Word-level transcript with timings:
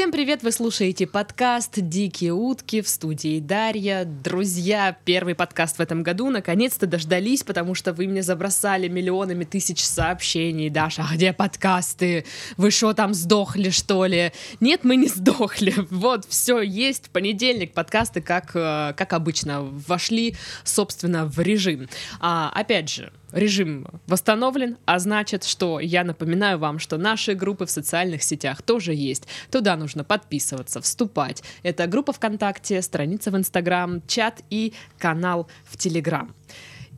Всем 0.00 0.12
привет! 0.12 0.42
Вы 0.42 0.50
слушаете 0.50 1.06
подкаст 1.06 1.72
«Дикие 1.76 2.32
утки» 2.32 2.80
в 2.80 2.88
студии 2.88 3.38
Дарья. 3.38 4.06
Друзья, 4.06 4.96
первый 5.04 5.34
подкаст 5.34 5.76
в 5.76 5.82
этом 5.82 6.02
году. 6.02 6.30
Наконец-то 6.30 6.86
дождались, 6.86 7.42
потому 7.42 7.74
что 7.74 7.92
вы 7.92 8.06
мне 8.06 8.22
забросали 8.22 8.88
миллионами 8.88 9.44
тысяч 9.44 9.84
сообщений. 9.84 10.70
Даша, 10.70 11.06
а 11.06 11.14
где 11.14 11.34
подкасты? 11.34 12.24
Вы 12.56 12.70
что 12.70 12.94
там, 12.94 13.12
сдохли, 13.12 13.68
что 13.68 14.06
ли? 14.06 14.32
Нет, 14.60 14.84
мы 14.84 14.96
не 14.96 15.08
сдохли. 15.08 15.74
Вот, 15.90 16.24
все 16.24 16.62
есть. 16.62 17.10
Понедельник, 17.10 17.74
подкасты, 17.74 18.22
как, 18.22 18.52
э, 18.54 18.94
как 18.96 19.12
обычно, 19.12 19.60
вошли, 19.60 20.34
собственно, 20.64 21.26
в 21.26 21.38
режим. 21.40 21.90
А, 22.20 22.50
опять 22.54 22.88
же, 22.88 23.12
режим 23.32 23.86
восстановлен, 24.06 24.76
а 24.84 24.98
значит, 24.98 25.44
что 25.44 25.80
я 25.80 26.04
напоминаю 26.04 26.58
вам, 26.58 26.78
что 26.78 26.98
наши 26.98 27.34
группы 27.34 27.66
в 27.66 27.70
социальных 27.70 28.22
сетях 28.22 28.62
тоже 28.62 28.94
есть. 28.94 29.26
Туда 29.50 29.76
нужно 29.76 30.04
подписываться, 30.04 30.80
вступать. 30.80 31.42
Это 31.62 31.86
группа 31.86 32.12
ВКонтакте, 32.12 32.82
страница 32.82 33.30
в 33.30 33.36
Инстаграм, 33.36 34.02
чат 34.06 34.42
и 34.50 34.74
канал 34.98 35.48
в 35.64 35.76
Телеграм. 35.76 36.34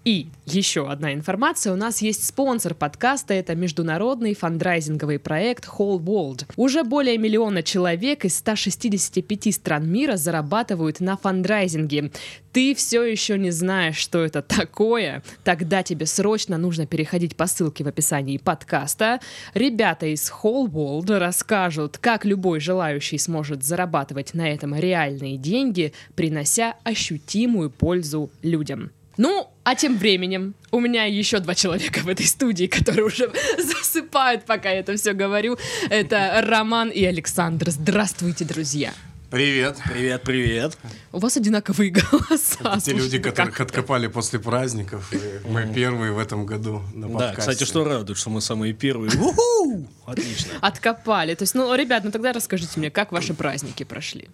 И 0.04 0.26
еще 0.46 0.90
одна 0.90 1.14
информация. 1.14 1.72
У 1.72 1.76
нас 1.76 2.02
есть 2.02 2.26
спонсор 2.26 2.74
подкаста. 2.74 3.34
Это 3.34 3.54
международный 3.54 4.34
фандрайзинговый 4.34 5.20
проект 5.20 5.68
Whole 5.68 6.00
World. 6.00 6.46
Уже 6.56 6.82
более 6.82 7.18
миллиона 7.18 7.62
человек 7.62 8.24
из 8.24 8.36
165 8.38 9.54
стран 9.54 9.88
мира 9.88 10.16
зарабатывают 10.16 10.98
на 10.98 11.16
фандрайзинге. 11.16 12.10
Ты 12.52 12.74
все 12.74 13.04
еще 13.04 13.38
не 13.38 13.52
знаешь, 13.52 13.96
что 13.96 14.24
это 14.24 14.42
такое? 14.42 15.22
Тогда 15.44 15.84
тебе 15.84 16.06
срочно 16.06 16.58
нужно 16.58 16.84
переходить 16.84 17.36
по 17.36 17.46
ссылке 17.46 17.84
в 17.84 17.88
описании 17.88 18.38
подкаста. 18.38 19.20
Ребята 19.54 20.06
из 20.06 20.30
Whole 20.30 20.66
World 20.66 21.16
расскажут, 21.16 21.98
как 21.98 22.24
любой 22.24 22.58
желающий 22.58 23.18
сможет 23.18 23.62
зарабатывать 23.62 24.34
на 24.34 24.50
этом 24.50 24.74
реальные 24.74 25.36
деньги, 25.36 25.92
принося 26.16 26.74
ощутимую 26.82 27.70
пользу 27.70 28.32
людям. 28.42 28.90
Ну, 29.16 29.50
а 29.64 29.74
тем 29.74 29.98
временем 29.98 30.54
у 30.70 30.80
меня 30.80 31.04
еще 31.04 31.38
два 31.40 31.54
человека 31.54 32.00
в 32.00 32.08
этой 32.08 32.26
студии, 32.26 32.66
которые 32.66 33.04
уже 33.04 33.30
засыпают, 33.58 34.44
пока 34.44 34.70
я 34.70 34.80
это 34.80 34.96
все 34.96 35.12
говорю. 35.12 35.58
Это 35.90 36.42
Роман 36.46 36.88
и 36.88 37.04
Александр. 37.04 37.70
Здравствуйте, 37.70 38.44
друзья. 38.44 38.92
Привет. 39.30 39.78
Привет, 39.90 40.22
привет. 40.24 40.78
У 41.10 41.18
вас 41.18 41.36
одинаковые 41.38 41.90
голоса. 42.10 42.58
Это 42.60 42.80
те 42.80 42.90
люди, 42.92 43.02
Слушайте, 43.02 43.18
которых 43.20 43.60
откопали 43.60 44.06
после 44.06 44.38
праздников. 44.38 45.10
Мы 45.48 45.72
первые 45.74 46.12
в 46.12 46.18
этом 46.18 46.44
году 46.44 46.82
на 46.92 47.08
Да, 47.08 47.14
подкасте. 47.14 47.40
кстати, 47.52 47.64
что 47.68 47.84
радует, 47.84 48.18
что 48.18 48.28
мы 48.28 48.40
самые 48.42 48.74
первые. 48.74 49.10
Уху! 49.18 49.86
Отлично. 50.04 50.52
Откопали. 50.60 51.34
То 51.34 51.44
есть, 51.44 51.54
ну, 51.54 51.74
ребят, 51.74 52.04
ну 52.04 52.10
тогда 52.10 52.32
расскажите 52.34 52.78
мне, 52.78 52.90
как 52.90 53.10
ваши 53.12 53.32
праздники 53.32 53.84
прошли? 53.84 54.28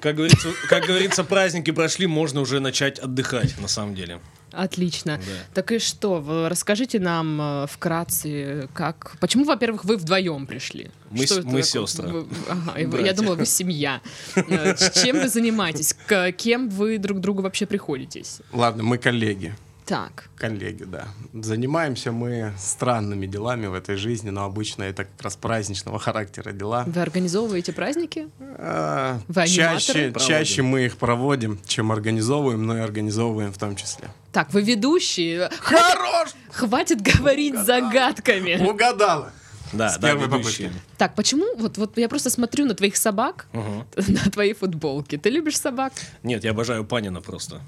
Как 0.00 0.16
говорится, 0.16 0.48
как 0.68 0.84
говорится, 0.86 1.24
праздники 1.24 1.70
прошли, 1.70 2.06
можно 2.06 2.40
уже 2.40 2.60
начать 2.60 2.98
отдыхать, 2.98 3.58
на 3.60 3.68
самом 3.68 3.94
деле. 3.94 4.20
Отлично. 4.52 5.18
Да. 5.18 5.32
Так 5.54 5.72
и 5.72 5.78
что, 5.78 6.46
расскажите 6.48 6.98
нам 6.98 7.38
э, 7.40 7.66
вкратце, 7.68 8.68
как... 8.72 9.16
Почему, 9.20 9.44
во-первых, 9.44 9.84
вы 9.84 9.96
вдвоем 9.98 10.46
пришли? 10.46 10.90
Мы 11.10 11.26
Что 11.26 11.42
с- 11.42 11.44
мы 11.44 11.62
сестры. 11.62 12.08
Вы- 12.08 12.26
ага, 12.48 12.72
вы- 12.86 13.02
я 13.02 13.12
думала, 13.12 13.34
вы 13.34 13.44
семья. 13.44 14.00
Э, 14.34 14.74
Чем 14.94 15.20
вы 15.20 15.28
занимаетесь? 15.28 15.94
К 16.06 16.32
кем 16.32 16.70
вы 16.70 16.96
друг 16.96 17.20
другу 17.20 17.42
вообще 17.42 17.66
приходитесь? 17.66 18.38
Ладно, 18.52 18.82
мы 18.82 18.96
коллеги. 18.96 19.54
Так, 19.86 20.28
Коллеги, 20.36 20.82
да. 20.82 21.06
Занимаемся 21.32 22.10
мы 22.10 22.52
странными 22.58 23.26
делами 23.26 23.66
в 23.68 23.74
этой 23.74 23.94
жизни, 23.96 24.30
но 24.30 24.44
обычно 24.44 24.82
это 24.82 25.04
как 25.04 25.22
раз 25.22 25.36
праздничного 25.36 26.00
характера 26.00 26.50
дела. 26.50 26.82
вы 26.88 27.00
организовываете 27.00 27.72
праздники? 27.72 28.28
А, 28.58 29.20
Вы 29.28 29.46
чаще, 29.46 29.92
Проводим. 30.10 30.20
чаще 30.20 30.62
мы 30.62 30.86
их 30.86 30.96
проводим, 30.96 31.60
чем 31.66 31.92
организовываем, 31.92 32.66
но 32.66 32.76
и 32.76 32.80
организовываем 32.80 33.52
в 33.52 33.58
том 33.58 33.76
числе. 33.76 34.08
Так, 34.32 34.52
вы 34.52 34.62
ведущие. 34.62 35.48
Хорош! 35.60 36.30
Хватит 36.50 37.00
говорить 37.00 37.56
загадками. 37.56 38.56
Угадала! 38.68 39.30
Да, 39.72 39.88
С 39.90 39.98
да, 39.98 40.08
первой 40.08 40.28
попытки. 40.28 40.70
Так, 40.98 41.14
почему? 41.14 41.56
Вот, 41.58 41.78
вот 41.78 41.96
я 41.96 42.08
просто 42.08 42.30
смотрю 42.30 42.66
на 42.66 42.74
твоих 42.74 42.96
собак, 42.96 43.46
Мгм. 43.52 43.84
на 44.24 44.30
твоей 44.32 44.52
футболке. 44.54 45.16
Ты 45.16 45.30
любишь 45.30 45.58
собак? 45.60 45.92
Нет, 46.24 46.42
я 46.44 46.50
обожаю 46.50 46.84
Панина 46.84 47.20
просто. 47.20 47.60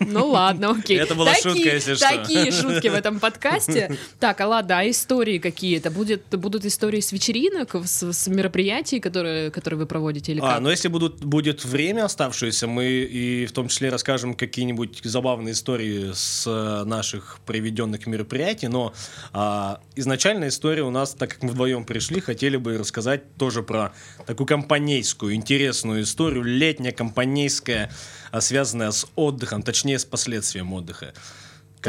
Ну 0.00 0.26
ладно, 0.28 0.70
окей. 0.70 0.98
Это 0.98 1.14
была 1.14 1.32
Такие- 1.34 1.54
шутка, 1.54 1.68
если 1.74 1.94
что. 1.94 2.08
Такие 2.08 2.50
шутки 2.52 2.88
в 2.88 2.94
этом 2.94 3.20
подкасте. 3.20 3.96
Так, 4.20 4.40
а 4.40 4.48
ладно, 4.48 4.78
а 4.80 4.90
истории 4.90 5.38
какие-то? 5.38 5.90
Будет, 5.90 6.24
будут 6.30 6.64
истории 6.64 7.00
с 7.00 7.12
вечеринок, 7.12 7.74
с, 7.84 8.12
с 8.12 8.26
мероприятий, 8.28 9.00
которые, 9.00 9.50
которые 9.50 9.78
вы 9.78 9.86
проводите 9.86 10.32
или 10.32 10.40
А, 10.40 10.54
как? 10.54 10.60
но 10.60 10.70
если 10.70 10.88
будут, 10.88 11.24
будет 11.24 11.64
время 11.64 12.04
оставшееся, 12.04 12.66
мы 12.66 12.86
и 12.86 13.46
в 13.46 13.52
том 13.52 13.68
числе 13.68 13.88
расскажем 13.90 14.34
какие-нибудь 14.34 15.00
забавные 15.04 15.52
истории 15.52 16.12
с 16.12 16.44
э, 16.46 16.84
наших 16.84 17.38
проведенных 17.46 18.06
мероприятий, 18.06 18.68
но 18.68 18.92
а, 19.32 19.80
изначальная 19.94 20.48
история 20.48 20.82
у 20.82 20.90
нас, 20.90 21.14
так 21.14 21.30
как 21.30 21.42
мы 21.42 21.50
вдвоем 21.50 21.84
пришли, 21.84 22.20
хотели 22.20 22.56
бы 22.56 22.78
рассказать 22.78 23.34
тоже 23.36 23.62
про 23.62 23.92
такую 24.26 24.46
компанейскую, 24.46 25.34
интересную 25.34 26.02
историю, 26.02 26.42
летняя 26.42 26.92
компанейская, 26.92 27.90
связанная 28.40 28.90
с 28.90 29.06
отдыхом, 29.16 29.62
точнее 29.62 29.98
с 29.98 30.04
последствием 30.04 30.72
отдыха. 30.72 31.14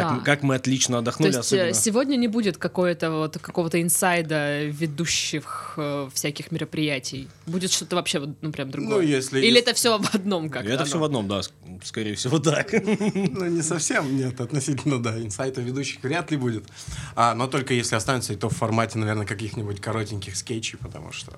Как, 0.01 0.11
мы- 0.11 0.21
как 0.23 0.43
мы 0.43 0.55
отлично 0.55 0.95
То 0.95 0.99
отдохнули, 0.99 1.27
есть 1.35 1.37
э, 1.53 1.55
особенно... 1.57 1.73
сегодня 1.73 2.15
не 2.15 2.27
будет 2.27 2.57
какое-то 2.57 3.11
вот, 3.11 3.37
какого-то 3.37 3.81
инсайда 3.81 4.63
ведущих 4.65 5.73
э, 5.77 6.09
всяких 6.13 6.51
мероприятий? 6.51 7.27
Будет 7.45 7.71
что-то 7.71 7.95
вообще, 7.95 8.19
вот, 8.19 8.29
ну, 8.41 8.51
прям 8.51 8.71
другое? 8.71 8.89
Ну, 8.97 9.01
если- 9.01 9.41
Или 9.41 9.59
это 9.59 9.73
все 9.73 9.97
в 9.97 10.15
одном 10.15 10.49
как 10.49 10.65
Это 10.65 10.85
все 10.85 10.97
в 10.99 11.03
одном, 11.03 11.27
да, 11.27 11.39
ск- 11.39 11.51
скорее 11.83 12.15
всего, 12.15 12.39
так. 12.39 12.71
Ну, 12.71 13.45
не 13.45 13.61
совсем, 13.61 14.15
нет, 14.17 14.39
относительно, 14.41 15.01
да, 15.01 15.17
инсайта 15.21 15.61
ведущих 15.61 16.01
вряд 16.03 16.31
ли 16.31 16.37
будет. 16.37 16.65
А, 17.15 17.33
но 17.35 17.47
только 17.47 17.73
если 17.73 17.95
останется, 17.95 18.33
и 18.33 18.35
то 18.35 18.49
в 18.49 18.55
формате, 18.55 18.97
наверное, 18.99 19.25
каких-нибудь 19.25 19.81
коротеньких 19.81 20.35
скетчей, 20.35 20.77
потому 20.77 21.11
что... 21.11 21.31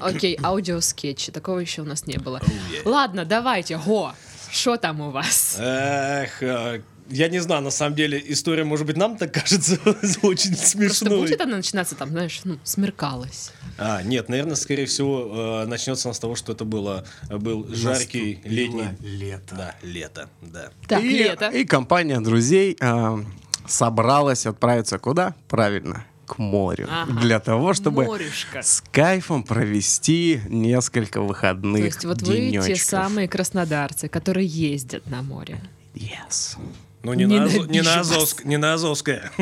Окей, 0.00 0.38
аудиоскетчи. 0.42 1.32
Такого 1.32 1.58
еще 1.58 1.82
у 1.82 1.84
нас 1.84 2.06
не 2.06 2.18
было. 2.18 2.40
Ладно, 2.84 3.24
давайте, 3.24 3.78
го. 3.78 4.12
Что 4.50 4.76
там 4.76 5.00
у 5.00 5.10
вас? 5.10 5.56
Эх, 5.58 6.42
э, 6.42 6.82
я 7.10 7.28
не 7.28 7.38
знаю, 7.40 7.62
на 7.62 7.70
самом 7.70 7.94
деле 7.96 8.22
история, 8.26 8.64
может 8.64 8.86
быть, 8.86 8.96
нам 8.96 9.16
так 9.16 9.32
кажется 9.32 9.78
очень 10.22 10.50
Просто 10.50 10.66
смешной. 10.66 11.20
будет 11.20 11.40
она 11.40 11.56
начинаться 11.56 11.94
там, 11.94 12.10
знаешь, 12.10 12.40
ну, 12.44 12.58
смеркалось. 12.64 13.52
А, 13.78 14.02
нет, 14.02 14.28
наверное, 14.28 14.54
скорее 14.56 14.86
всего, 14.86 15.62
э, 15.64 15.66
начнется 15.66 16.08
она 16.08 16.14
с 16.14 16.18
того, 16.18 16.36
что 16.36 16.52
это 16.52 16.64
было, 16.64 17.04
э, 17.28 17.36
был 17.36 17.66
жаркий 17.74 18.36
наступило 18.36 18.52
летний... 18.52 18.88
лето. 19.00 19.54
Да, 19.54 19.74
лето, 19.82 20.28
да. 20.40 20.70
Так, 20.88 21.02
и, 21.02 21.08
лето. 21.08 21.48
И 21.48 21.64
компания 21.64 22.20
друзей 22.20 22.76
а, 22.80 23.18
собралась 23.66 24.46
отправиться 24.46 24.98
куда? 24.98 25.34
Правильно, 25.48 26.06
к 26.26 26.38
морю. 26.38 26.88
Ага. 26.90 27.20
Для 27.20 27.40
того, 27.40 27.74
чтобы 27.74 28.04
Морюшка. 28.04 28.62
с 28.62 28.82
кайфом 28.92 29.42
провести 29.42 30.40
несколько 30.48 31.20
выходных 31.20 31.80
То 31.80 31.86
есть 31.86 32.04
вот 32.04 32.22
вы 32.22 32.34
те 32.36 32.50
денечков. 32.50 32.78
самые 32.78 33.28
краснодарцы, 33.28 34.08
которые 34.08 34.46
ездят 34.46 35.06
на 35.06 35.22
море. 35.22 35.60
Yes. 35.94 36.56
Ну, 37.04 37.12
не, 37.14 37.26
на, 37.26 37.44
Азо- 37.44 37.68
не, 37.70 37.82
на. 37.82 38.00
Азовск, 38.00 38.44
не 38.44 38.56
на 38.56 38.74
Азовское. 38.74 39.30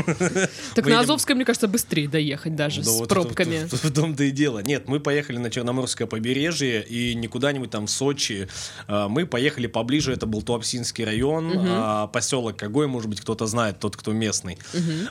Так 0.75 0.84
Мы 0.84 0.91
на 0.91 0.97
едем- 0.97 1.00
Азовское, 1.00 1.37
мне 1.37 1.45
кажется, 1.45 1.69
быстрее 1.69 2.09
доехать 2.09 2.56
даже 2.56 2.83
Да 2.83 2.91
с 2.91 2.99
вот 2.99 3.09
пробками. 3.09 3.67
В, 3.67 3.73
в- 3.73 3.84
в 3.84 3.93
том-то 3.95 4.25
и 4.25 4.31
дело. 4.33 4.59
Нет, 4.61 4.89
мы 4.89 4.99
поехали 5.00 5.39
на 5.39 5.49
Черноморское 5.50 6.06
побережье 6.09 6.83
и 6.83 7.15
не 7.15 7.28
куда-нибудь 7.28 7.71
там 7.71 7.87
в 7.87 7.91
Сочи. 7.91 8.49
А, 8.88 9.09
Мы 9.09 9.26
поехали 9.26 9.67
поближе, 9.69 10.12
это 10.12 10.26
был 10.26 10.43
Туапсинский 10.43 11.05
район, 11.05 11.53
а, 11.56 12.06
поселок 12.09 12.56
Когой, 12.56 12.88
может 12.88 13.09
быть, 13.09 13.20
кто-то 13.20 13.47
знает, 13.47 13.79
тот, 13.79 13.97
кто 13.97 14.12
местный. 14.12 14.58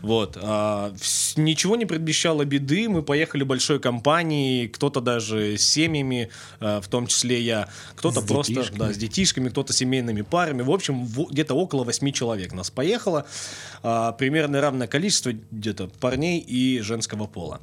Вот. 0.02 0.38
а, 0.42 0.94
Ничего 1.38 1.76
не 1.78 1.86
предвещало 1.86 2.44
беды, 2.44 2.90
мы 2.90 3.02
поехали 3.02 3.44
большой 3.44 3.80
компанией, 3.80 4.68
кто-то 4.68 5.00
даже 5.00 5.58
с 5.58 5.62
семьями, 5.62 6.30
в 6.60 6.84
том 6.90 7.08
числе 7.08 7.40
я, 7.42 7.70
кто-то 7.96 8.22
просто 8.22 8.54
детишками. 8.54 8.80
да, 8.80 8.94
с 8.94 8.98
детишками, 8.98 9.50
кто-то 9.50 9.72
семейными 9.72 10.22
парами. 10.22 10.64
В 10.64 10.72
общем, 10.72 11.06
где-то 11.08 11.54
около 11.54 11.84
восьми 11.86 12.12
человек 12.12 12.41
нас 12.54 12.72
поехало. 12.72 13.26
А, 13.84 14.12
Примерно 14.14 14.62
равное 14.62 14.88
количество 14.88 15.32
где-то 15.52 15.88
парней 16.00 16.40
и 16.40 16.80
женского 16.82 17.28
пола. 17.28 17.62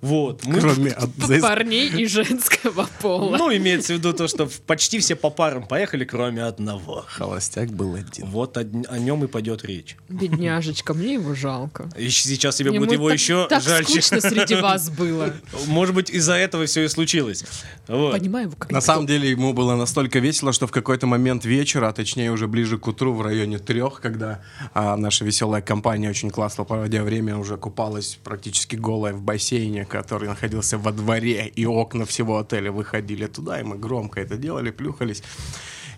Вот. 0.00 0.44
Мы- 0.46 0.60
Кроме 0.60 0.96
Парней 1.42 1.88
и 1.88 2.06
женского 2.06 2.88
пола. 3.02 3.36
Ну, 3.36 3.54
имеется 3.54 3.92
в 3.94 3.96
виду 3.98 4.12
то, 4.14 4.28
что 4.28 4.48
почти 4.66 4.98
все 4.98 5.14
по 5.14 5.28
парам 5.30 5.66
поехали, 5.66 6.04
кроме 6.04 6.42
одного. 6.42 7.04
Холостяк 7.06 7.70
был 7.70 7.94
один. 7.94 8.26
Вот 8.26 8.56
о, 8.56 8.60
о 8.60 8.98
нем 8.98 9.24
и 9.24 9.26
пойдет 9.26 9.64
речь. 9.64 9.96
Бедняжечка, 10.08 10.94
мне 10.94 11.14
его 11.14 11.34
жалко. 11.34 11.88
И 11.98 12.08
сейчас 12.08 12.56
тебе 12.56 12.70
Ему 12.72 12.86
будет 12.86 12.94
его 12.94 13.08
так- 13.10 13.18
еще 13.18 13.46
так 13.48 13.62
жальче. 13.62 14.00
скучно 14.00 14.20
среди 14.20 14.54
вас 14.60 14.88
было. 14.90 15.34
Может 15.66 15.94
быть, 15.94 16.08
из-за 16.10 16.34
этого 16.34 16.64
все 16.66 16.84
и 16.84 16.88
случилось. 16.88 17.44
Вот. 17.86 18.12
Понимаю 18.12 18.46
его 18.46 18.56
как 18.58 18.70
На 18.70 18.80
самом 18.80 19.06
деле 19.06 19.30
ему 19.30 19.52
было 19.52 19.74
настолько 19.76 20.18
весело, 20.18 20.52
что 20.52 20.66
в 20.66 20.70
какой-то 20.70 21.06
момент 21.06 21.44
вечера, 21.44 21.88
а 21.88 21.92
точнее 21.92 22.30
уже 22.32 22.46
ближе 22.48 22.78
к 22.78 22.86
утру, 22.86 23.12
в 23.12 23.22
районе 23.22 23.58
трех, 23.58 24.00
когда 24.00 24.40
а, 24.72 24.96
наша 24.96 25.24
веселая 25.24 25.60
компания 25.62 26.08
очень 26.08 26.30
классно 26.30 26.64
проводя 26.64 27.02
время, 27.02 27.36
уже 27.36 27.56
купалась 27.56 28.18
практически 28.24 28.76
голая 28.76 29.12
в 29.12 29.22
бассейне, 29.22 29.84
который 29.90 30.28
находился 30.28 30.78
во 30.78 30.92
дворе, 30.92 31.52
и 31.58 31.66
окна 31.66 32.04
всего 32.04 32.38
отеля 32.38 32.72
выходили 32.72 33.26
туда, 33.26 33.60
и 33.60 33.64
мы 33.64 33.76
громко 33.76 34.20
это 34.20 34.36
делали, 34.36 34.70
плюхались. 34.70 35.22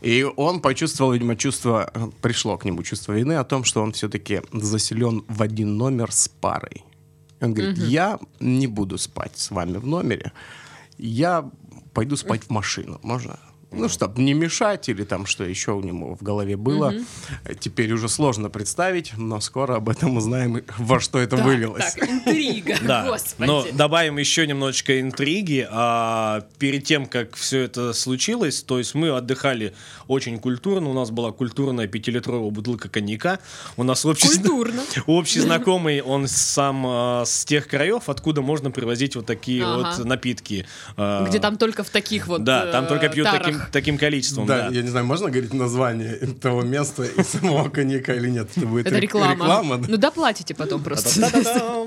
И 0.01 0.27
он 0.37 0.61
почувствовал, 0.61 1.13
видимо, 1.13 1.37
чувство, 1.37 1.93
пришло 2.21 2.59
к 2.59 2.65
нему 2.65 2.83
чувство 2.83 3.13
вины 3.13 3.35
о 3.35 3.45
том, 3.45 3.65
что 3.65 3.83
он 3.83 3.93
все-таки 3.93 4.43
заселен 4.53 5.25
в 5.29 5.43
один 5.43 5.77
номер 5.77 6.11
с 6.11 6.29
парой. 6.29 6.85
Он 7.41 7.55
говорит, 7.55 7.79
я 7.79 8.19
не 8.41 8.67
буду 8.67 8.99
спать 8.99 9.33
с 9.39 9.51
вами 9.51 9.79
в 9.79 9.87
номере, 9.87 10.33
я 10.99 11.51
пойду 11.95 12.17
спать 12.17 12.45
в 12.45 12.51
машину, 12.51 12.99
можно? 13.03 13.39
Ну, 13.73 13.89
чтобы 13.89 14.21
не 14.23 14.35
мешать, 14.35 14.89
или 14.89 15.05
там 15.05 15.27
что 15.27 15.45
еще 15.45 15.73
у 15.73 15.81
него 15.81 16.15
в 16.17 16.23
голове 16.23 16.57
было. 16.57 16.95
Теперь 17.61 17.93
уже 17.93 18.09
сложно 18.09 18.51
представить, 18.51 19.13
но 19.17 19.41
скоро 19.41 19.77
об 19.77 19.89
этом 19.89 20.17
узнаем, 20.17 20.63
во 20.79 21.01
что 21.01 21.19
это 21.19 21.37
Так, 21.37 21.45
вылилось. 21.47 21.95
Так, 21.95 22.09
интрига, 22.09 22.77
Да, 22.83 23.07
господи. 23.07 23.47
но 23.47 23.65
добавим 23.73 24.19
еще 24.19 24.47
немножечко 24.47 25.01
интриги. 25.01 25.67
А, 25.71 26.45
перед 26.59 26.85
тем, 26.85 27.07
как 27.07 27.35
все 27.35 27.61
это 27.61 27.93
случилось, 27.93 28.63
то 28.63 28.79
есть 28.79 28.95
мы 28.95 29.11
отдыхали 29.11 29.75
очень 30.09 30.39
культурно. 30.39 30.91
У 30.91 30.95
нас 30.95 31.11
была 31.11 31.33
культурная 31.33 31.87
пятилитровая 31.87 32.51
бутылка 32.51 32.89
коньяка. 32.89 33.39
У 33.77 33.83
нас 33.85 34.05
общий, 34.05 34.29
зна- 34.29 34.43
Культурно. 34.43 34.83
общий 35.07 35.41
знакомый, 35.41 36.01
он 36.03 36.29
сам 36.29 36.85
а, 36.87 37.25
с 37.25 37.45
тех 37.45 37.69
краев, 37.69 38.09
откуда 38.09 38.43
можно 38.43 38.71
привозить 38.71 39.17
вот 39.17 39.27
такие 39.27 39.65
Ага. 39.65 39.95
вот 39.97 40.05
напитки. 40.05 40.67
А, 40.97 41.27
Где 41.27 41.39
там 41.39 41.57
только 41.57 41.85
в 41.85 41.91
таких 41.91 42.27
вот 42.27 42.45
Да, 42.45 42.67
там 42.71 42.85
э, 42.85 42.89
только 42.89 43.09
пьют 43.09 43.29
таким, 43.31 43.62
таким 43.71 43.99
количеством. 43.99 44.47
Да, 44.47 44.69
я 44.69 44.83
не 44.83 44.89
знаю, 44.89 45.07
можно 45.07 45.31
говорить 45.31 45.53
название 45.55 46.17
того 46.41 46.63
места 46.63 47.05
и 47.05 47.23
самого 47.23 47.69
коньяка 47.69 48.15
или 48.15 48.29
нет? 48.29 48.49
Это 48.57 48.67
будет 48.67 48.91
реклама. 48.91 49.83
Ну, 49.89 49.97
доплатите 49.97 50.55
потом 50.55 50.83
просто. 50.83 51.29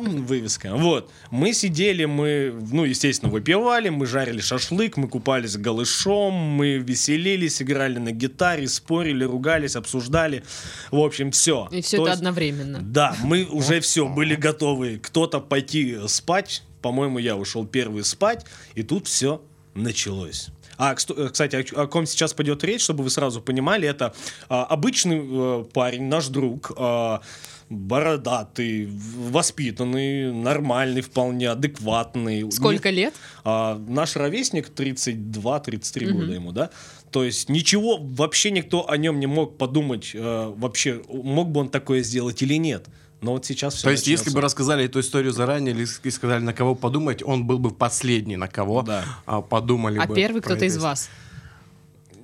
Вывеска. 0.02 0.76
Вот. 0.76 1.12
Мы 1.32 1.54
сидели, 1.54 2.06
мы, 2.06 2.54
ну, 2.72 2.86
естественно, 2.86 3.32
выпивали, 3.32 3.90
мы 3.90 4.06
жарили 4.06 4.40
шашлык, 4.40 4.98
мы 4.98 5.08
купались 5.08 5.58
голышом, 5.58 6.34
мы 6.34 6.78
веселились, 6.78 7.62
играли 7.62 7.98
на 7.98 8.12
гитаре, 8.12 8.68
спорили, 8.68 9.24
ругались, 9.24 9.76
обсуждали. 9.76 10.44
В 10.92 11.00
общем, 11.00 11.32
все. 11.32 11.68
И 11.72 11.82
все 11.82 12.02
это 12.02 12.14
одновременно. 12.14 12.80
Да, 12.82 13.16
мы 13.24 13.46
уже 13.46 13.80
все 13.80 14.08
были 14.08 14.36
готовы. 14.36 15.00
Кто-то 15.02 15.40
пойти 15.40 15.98
спать. 16.08 16.64
По-моему, 16.82 17.18
я 17.18 17.36
ушел 17.36 17.66
первый 17.66 18.04
спать, 18.04 18.46
и 18.76 18.84
тут 18.84 19.08
все 19.08 19.42
началось. 19.74 20.50
А, 20.78 20.94
э, 20.94 21.30
кстати, 21.32 21.66
о 21.76 21.88
ком 21.88 22.06
сейчас 22.06 22.34
пойдет 22.34 22.64
речь, 22.64 22.82
чтобы 22.82 23.04
вы 23.04 23.10
сразу 23.10 23.42
понимали, 23.42 23.88
это 23.88 24.14
а, 24.50 24.66
обычный 24.66 25.22
э, 25.24 25.66
парень, 25.74 26.04
наш 26.04 26.28
друг, 26.28 26.72
а, 26.78 27.22
бородатый, 27.70 28.88
воспитанный, 28.88 30.32
нормальный, 30.32 31.02
вполне 31.02 31.50
адекватный. 31.50 32.52
Сколько 32.52 32.92
Не- 32.92 32.98
лет? 32.98 33.14
а, 33.44 33.78
наш 33.88 34.16
ровесник 34.16 34.70
32-33 34.70 36.12
года 36.12 36.34
ему, 36.34 36.52
да? 36.52 36.70
То 37.12 37.24
есть 37.24 37.50
ничего, 37.50 37.98
вообще 37.98 38.52
никто 38.52 38.90
о 38.90 38.98
нем 38.98 39.20
не 39.20 39.28
мог 39.28 39.58
подумать, 39.58 40.12
э, 40.14 40.54
вообще, 40.58 41.02
мог 41.08 41.50
бы 41.50 41.62
он 41.62 41.70
такое 41.70 42.04
сделать 42.04 42.42
или 42.42 42.56
нет. 42.56 42.88
Но 43.22 43.32
вот 43.32 43.46
сейчас 43.46 43.74
все 43.76 43.84
То 43.86 43.92
есть, 43.92 44.08
если 44.08 44.30
бы 44.30 44.42
рассказали 44.42 44.86
эту 44.86 45.00
историю 45.00 45.32
заранее 45.32 45.74
или 45.74 45.86
сказали, 46.10 46.42
на 46.44 46.54
кого 46.54 46.76
подумать, 46.76 47.24
он 47.24 47.46
был 47.46 47.58
бы 47.60 47.72
последний, 47.72 48.36
на 48.38 48.48
кого 48.48 48.82
Да. 48.84 49.04
а, 49.26 49.42
подумали 49.42 49.98
А 50.00 50.06
бы. 50.06 50.14
первый 50.16 50.42
про 50.42 50.50
кто-то 50.52 50.66
из 50.66 50.78
вас 50.78 51.10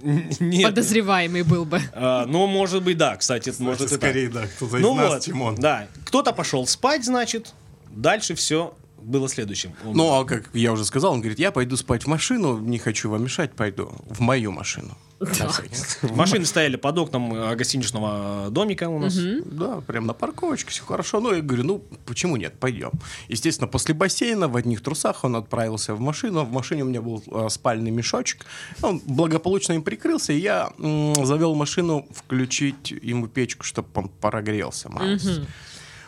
Нет. 0.39 0.63
подозреваемый 0.69 1.43
был 1.43 1.65
бы. 1.65 1.79
А, 1.93 2.25
ну, 2.25 2.47
может 2.47 2.83
быть, 2.83 2.97
да, 2.97 3.15
кстати, 3.15 3.49
это 3.49 3.61
может 3.63 3.81
и 3.81 3.87
так. 3.87 3.97
скорее, 3.97 4.29
да, 4.29 4.47
кто-то 4.47 4.77
из 4.77 4.81
Ну 4.83 4.95
нас, 4.95 5.09
вот, 5.13 5.23
чем 5.23 5.41
он. 5.41 5.55
да. 5.55 5.87
Кто-то 6.05 6.33
пошел 6.33 6.65
спать, 6.67 7.05
значит, 7.05 7.53
дальше 7.89 8.35
все 8.35 8.73
было 9.01 9.27
следующим. 9.29 9.73
Он- 9.85 9.95
Ну, 9.97 10.13
а 10.13 10.25
как 10.25 10.49
я 10.53 10.71
уже 10.71 10.85
сказал, 10.85 11.13
он 11.13 11.19
говорит, 11.21 11.39
я 11.39 11.51
пойду 11.51 11.75
спать 11.77 12.03
в 12.03 12.07
машину, 12.07 12.59
не 12.59 12.77
хочу 12.79 13.09
вам 13.09 13.23
мешать, 13.23 13.53
пойду 13.53 13.91
в 14.09 14.19
мою 14.19 14.51
машину. 14.51 14.97
Случай. 15.19 15.69
Машины 16.15 16.45
стояли 16.45 16.77
под 16.77 16.97
окном 16.97 17.55
гостиничного 17.55 18.49
домика 18.49 18.89
у 18.89 18.97
нас. 18.99 19.15
Да, 19.45 19.79
прям 19.81 20.07
на 20.07 20.13
парковочке, 20.13 20.71
все 20.71 20.83
хорошо. 20.83 21.19
Ну, 21.19 21.31
я 21.35 21.41
говорю, 21.41 21.63
ну, 21.63 21.83
почему 22.07 22.37
нет, 22.37 22.55
пойдем. 22.59 22.89
Естественно, 23.27 23.67
после 23.67 23.93
бассейна 23.93 24.47
в 24.47 24.55
одних 24.55 24.81
трусах 24.81 25.23
он 25.23 25.35
отправился 25.35 25.93
в 25.93 25.99
машину. 25.99 26.43
В 26.43 26.51
машине 26.51 26.83
у 26.83 26.87
меня 26.87 27.03
был 27.03 27.21
э, 27.27 27.49
спальный 27.49 27.91
мешочек. 27.91 28.47
Он 28.81 28.99
благополучно 29.05 29.73
им 29.73 29.83
прикрылся, 29.83 30.33
и 30.33 30.39
я 30.39 30.71
м, 30.79 31.13
завел 31.23 31.53
машину 31.53 32.07
включить 32.11 32.89
ему 32.89 33.27
печку, 33.27 33.63
чтобы 33.63 33.89
он 33.93 34.09
прогрелся 34.09 34.89
малость. 34.89 35.41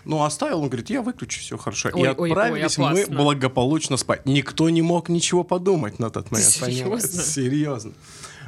Ну, 0.05 0.23
оставил, 0.23 0.61
он 0.61 0.67
говорит, 0.67 0.89
я 0.89 1.01
выключу, 1.01 1.39
все 1.39 1.57
хорошо. 1.57 1.89
и 1.89 1.93
Ой, 1.93 2.09
ой, 2.09 2.15
ой, 2.17 2.29
отправились 2.31 2.77
мы 2.77 3.05
благополучно 3.07 3.97
спать. 3.97 4.25
Никто 4.25 4.69
не 4.69 4.81
мог 4.81 5.09
ничего 5.09 5.43
подумать 5.43 5.99
на 5.99 6.09
тот 6.09 6.31
момент. 6.31 6.49
серьезно? 6.49 6.99
Серьезно. 7.23 7.93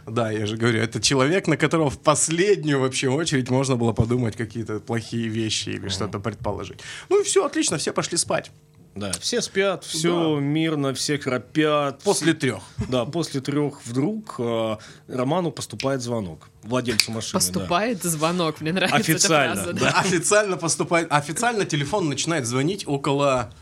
Да, 0.05 0.29
я 0.31 0.45
же 0.45 0.55
говорю, 0.55 0.79
это 0.79 1.01
человек, 1.01 1.47
на 1.47 1.57
которого 1.57 1.89
в 1.89 1.97
последнюю 1.97 2.79
вообще 2.79 3.09
очередь 3.09 3.49
можно 3.49 3.75
было 3.75 3.91
подумать 3.91 4.35
какие-то 4.35 4.79
плохие 4.79 5.27
вещи 5.27 5.69
или 5.69 5.89
что-то 5.89 6.19
предположить. 6.19 6.79
Ну 7.09 7.21
и 7.21 7.23
все, 7.23 7.43
отлично, 7.45 7.77
все 7.77 7.91
пошли 7.91 8.17
спать. 8.17 8.51
Да, 8.95 9.11
все 9.19 9.41
спят, 9.41 9.83
все 9.83 10.39
мирно, 10.39 10.93
все 10.93 11.17
храпят. 11.17 12.01
После 12.01 12.33
трех. 12.33 12.63
Да, 12.87 13.03
после 13.03 13.41
трех 13.41 13.85
вдруг 13.85 14.35
э, 14.39 14.77
Роману 15.09 15.51
поступает 15.51 16.01
звонок. 16.01 16.49
Владельцу 16.63 17.11
машины. 17.11 17.33
да. 17.33 17.39
Поступает 17.39 18.03
звонок, 18.03 18.61
мне 18.61 18.71
нравится 18.71 18.95
Официально, 18.97 19.59
эта 19.59 19.63
фраза. 19.63 19.79
да. 19.79 19.99
Официально 19.99 20.55
поступает, 20.57 21.07
официально 21.11 21.65
телефон 21.65 22.07
начинает 22.07 22.45
звонить 22.45 22.87
около 22.87 23.53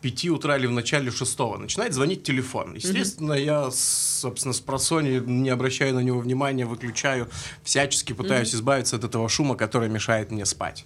пяти 0.00 0.28
утра 0.28 0.56
или 0.56 0.66
в 0.66 0.72
начале 0.72 1.12
шестого. 1.12 1.56
Начинает 1.56 1.94
звонить 1.94 2.24
телефон. 2.24 2.74
Естественно, 2.74 3.34
я, 3.34 3.70
собственно, 3.70 4.52
с 4.52 4.60
просони 4.60 5.22
не 5.24 5.50
обращаю 5.50 5.94
на 5.94 6.00
него 6.00 6.18
внимания, 6.18 6.66
выключаю, 6.66 7.28
всячески 7.62 8.12
пытаюсь 8.12 8.52
избавиться 8.56 8.96
от 8.96 9.04
этого 9.04 9.28
шума, 9.28 9.54
который 9.54 9.88
мешает 9.88 10.32
мне 10.32 10.44
спать. 10.46 10.84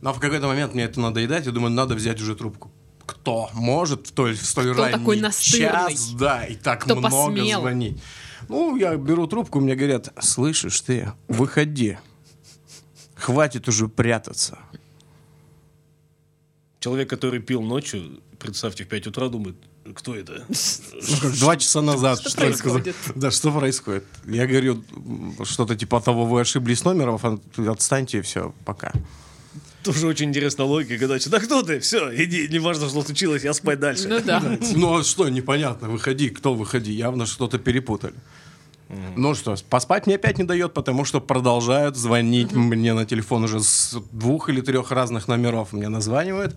Но 0.00 0.12
в 0.12 0.18
какой-то 0.18 0.46
момент 0.48 0.74
мне 0.74 0.84
это 0.84 0.98
надоедает, 1.00 1.46
я 1.46 1.52
думаю, 1.52 1.70
надо 1.70 1.94
взять 1.94 2.20
уже 2.20 2.34
трубку. 2.34 2.72
Кто 3.08 3.48
может 3.54 4.06
в, 4.08 4.12
толь- 4.12 4.34
в 4.36 4.44
столь 4.44 4.72
Кто 4.72 4.82
ранний 4.82 4.98
такой 4.98 5.18
настырный? 5.20 5.94
час, 5.94 6.10
да, 6.12 6.44
и 6.44 6.54
так 6.54 6.82
Кто 6.84 6.94
много 6.96 7.08
посмел? 7.10 7.60
звонить? 7.60 8.02
Ну, 8.50 8.76
я 8.76 8.94
беру 8.96 9.26
трубку, 9.26 9.60
мне 9.60 9.74
говорят, 9.74 10.12
слышишь 10.20 10.78
ты, 10.82 11.10
выходи. 11.26 11.96
Хватит 13.14 13.66
уже 13.66 13.88
прятаться. 13.88 14.58
Человек, 16.80 17.08
который 17.10 17.40
пил 17.40 17.62
ночью, 17.62 18.20
представьте, 18.38 18.84
в 18.84 18.88
5 18.88 19.06
утра 19.08 19.28
думает, 19.28 19.56
кто 19.94 20.14
это? 20.14 20.44
Два 21.40 21.56
часа 21.56 21.80
назад. 21.80 22.20
Что 22.20 22.30
что 22.30 22.46
ли, 22.46 22.54
сказал. 22.54 22.80
Да, 23.14 23.30
что 23.30 23.50
происходит? 23.52 24.04
Я 24.26 24.46
говорю, 24.46 24.84
что-то 25.44 25.74
типа 25.76 26.00
того, 26.00 26.26
вы 26.26 26.42
ошиблись 26.42 26.84
номером, 26.84 27.18
а- 27.22 27.70
отстаньте, 27.72 28.20
все, 28.22 28.54
пока. 28.64 28.92
Тоже 29.82 30.06
очень 30.06 30.28
интересная 30.28 30.66
логика, 30.66 30.98
когда 30.98 31.16
да 31.24 31.40
кто 31.40 31.62
ты? 31.62 31.80
Все, 31.80 32.10
иди, 32.14 32.48
не 32.48 32.58
важно, 32.58 32.88
что 32.88 33.02
случилось, 33.02 33.44
я 33.44 33.54
спать 33.54 33.78
дальше. 33.78 34.08
Ну 34.08 34.20
да. 34.20 34.42
Ну, 34.74 34.98
а 34.98 35.04
что, 35.04 35.28
непонятно, 35.28 35.88
выходи, 35.88 36.30
кто 36.30 36.54
выходи, 36.54 36.92
явно 36.92 37.26
что-то 37.26 37.58
перепутали. 37.58 38.14
Ну 39.16 39.34
что, 39.34 39.54
поспать 39.68 40.06
мне 40.06 40.14
опять 40.14 40.38
не 40.38 40.44
дает, 40.44 40.72
потому 40.72 41.04
что 41.04 41.20
продолжают 41.20 41.96
звонить 41.96 42.52
мне 42.52 42.94
на 42.94 43.04
телефон 43.04 43.44
уже 43.44 43.60
с 43.60 43.96
двух 44.12 44.48
или 44.48 44.62
трех 44.62 44.90
разных 44.90 45.28
номеров. 45.28 45.72
Мне 45.72 45.88
названивают. 45.88 46.56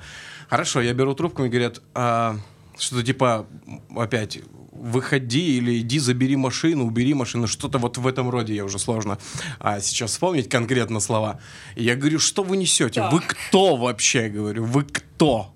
Хорошо, 0.50 0.82
я 0.82 0.94
беру 0.94 1.14
трубку 1.14 1.44
и 1.44 1.50
говорят, 1.50 1.82
«А, 1.94 2.38
что-то 2.82 3.04
типа 3.04 3.48
опять 3.96 4.40
выходи 4.72 5.58
или 5.58 5.80
иди 5.80 6.00
забери 6.00 6.36
машину, 6.36 6.86
убери 6.86 7.14
машину, 7.14 7.48
что-то 7.48 7.78
вот 7.78 7.98
в 7.98 8.08
этом 8.08 8.30
роде, 8.30 8.56
я 8.56 8.66
уже 8.66 8.80
сложно 8.80 9.20
а, 9.60 9.80
сейчас 9.80 10.12
вспомнить 10.12 10.50
конкретно 10.50 11.00
слова. 11.00 11.40
И 11.76 11.84
я 11.84 11.96
говорю, 11.96 12.20
что 12.20 12.44
вы 12.44 12.58
несете? 12.58 13.08
Вы 13.12 13.22
кто 13.22 13.76
вообще, 13.76 14.30
говорю, 14.30 14.66
вы 14.66 14.84
кто? 14.84 15.54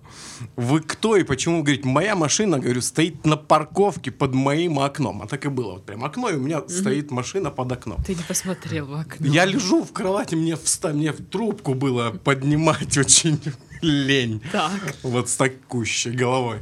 Вы 0.55 0.81
кто 0.81 1.15
и 1.15 1.23
почему? 1.23 1.63
Говорит, 1.63 1.85
моя 1.85 2.15
машина, 2.15 2.59
говорю, 2.59 2.81
стоит 2.81 3.25
на 3.25 3.37
парковке 3.37 4.11
под 4.11 4.33
моим 4.33 4.79
окном. 4.79 5.21
А 5.21 5.27
так 5.27 5.45
и 5.45 5.49
было. 5.49 5.73
Вот 5.73 5.85
прям 5.85 6.03
окно, 6.03 6.29
и 6.29 6.35
у 6.35 6.39
меня 6.39 6.61
стоит 6.67 7.09
машина 7.09 7.51
под 7.51 7.71
окном. 7.71 8.03
Ты 8.03 8.15
не 8.15 8.23
посмотрел 8.23 8.85
в 8.85 8.93
окно. 8.93 9.25
Я 9.25 9.45
лежу 9.45 9.83
в 9.83 9.91
кровати, 9.91 10.35
мне, 10.35 10.55
вста... 10.55 10.89
мне 10.89 11.11
в 11.11 11.23
трубку 11.25 11.73
было 11.73 12.11
поднимать 12.11 12.97
очень 12.97 13.39
лень. 13.85 14.41
Так. 14.51 14.95
Вот 15.03 15.29
с 15.29 15.35
такущей 15.35 16.11
головой. 16.11 16.59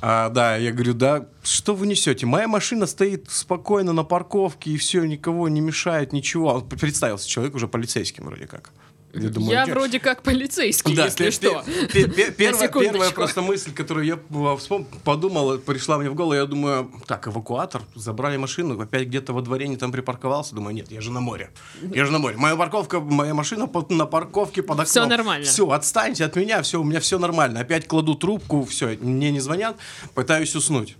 А, 0.00 0.28
да, 0.28 0.56
я 0.56 0.72
говорю, 0.72 0.94
да, 0.94 1.26
что 1.42 1.74
вы 1.74 1.86
несете? 1.86 2.26
Моя 2.26 2.48
машина 2.48 2.86
стоит 2.86 3.30
спокойно 3.30 3.92
на 3.92 4.04
парковке, 4.04 4.70
и 4.70 4.76
все, 4.76 5.04
никого 5.04 5.48
не 5.48 5.60
мешает, 5.60 6.12
ничего. 6.12 6.54
Он 6.54 6.68
представился 6.68 7.28
человек 7.28 7.54
уже 7.54 7.68
полицейским 7.68 8.24
вроде 8.24 8.46
как. 8.46 8.72
Я, 9.12 9.28
думаю, 9.28 9.50
Я 9.52 9.66
вроде 9.66 9.98
как 9.98 10.22
полицейский, 10.22 10.94
Да, 10.94 11.06
если 11.06 11.30
что. 11.30 11.64
пе- 11.92 12.06
пе- 12.08 12.30
Первая 12.30 13.10
просто 13.10 13.42
мысль, 13.42 13.72
которую 13.72 14.06
я 14.06 14.14
э, 14.14 14.18
вспом- 14.58 14.86
подумал, 15.04 15.58
пришла 15.58 15.98
мне 15.98 16.08
в 16.10 16.14
голову, 16.14 16.34
я 16.34 16.46
думаю, 16.46 16.90
так, 17.06 17.26
эвакуатор, 17.26 17.82
забрали 17.94 18.36
машину, 18.36 18.80
опять 18.80 19.08
где-то 19.08 19.32
во 19.32 19.42
дворе 19.42 19.66
не 19.68 19.76
там 19.76 19.90
припарковался, 19.90 20.54
думаю, 20.54 20.74
нет, 20.74 20.90
я 20.92 21.00
же 21.00 21.10
на 21.10 21.20
море, 21.20 21.50
я 21.94 22.04
же 22.04 22.12
на 22.12 22.18
море. 22.18 22.36
Моя 22.36 22.54
парковка, 22.56 23.00
моя 23.00 23.34
машина 23.34 23.66
под- 23.66 23.90
на 23.90 24.06
парковке 24.06 24.62
под 24.62 24.72
окном. 24.80 24.86
Всё 24.86 25.06
нормально. 25.06 25.44
Все, 25.46 25.68
отстаньте 25.70 26.24
от 26.24 26.36
меня, 26.36 26.62
все, 26.62 26.80
у 26.80 26.84
меня 26.84 27.00
все 27.00 27.18
нормально. 27.18 27.60
Опять 27.60 27.88
кладу 27.88 28.14
трубку, 28.14 28.64
все, 28.64 28.96
мне 29.00 29.30
не 29.32 29.40
звонят, 29.40 29.76
пытаюсь 30.14 30.54
уснуть. 30.54 30.96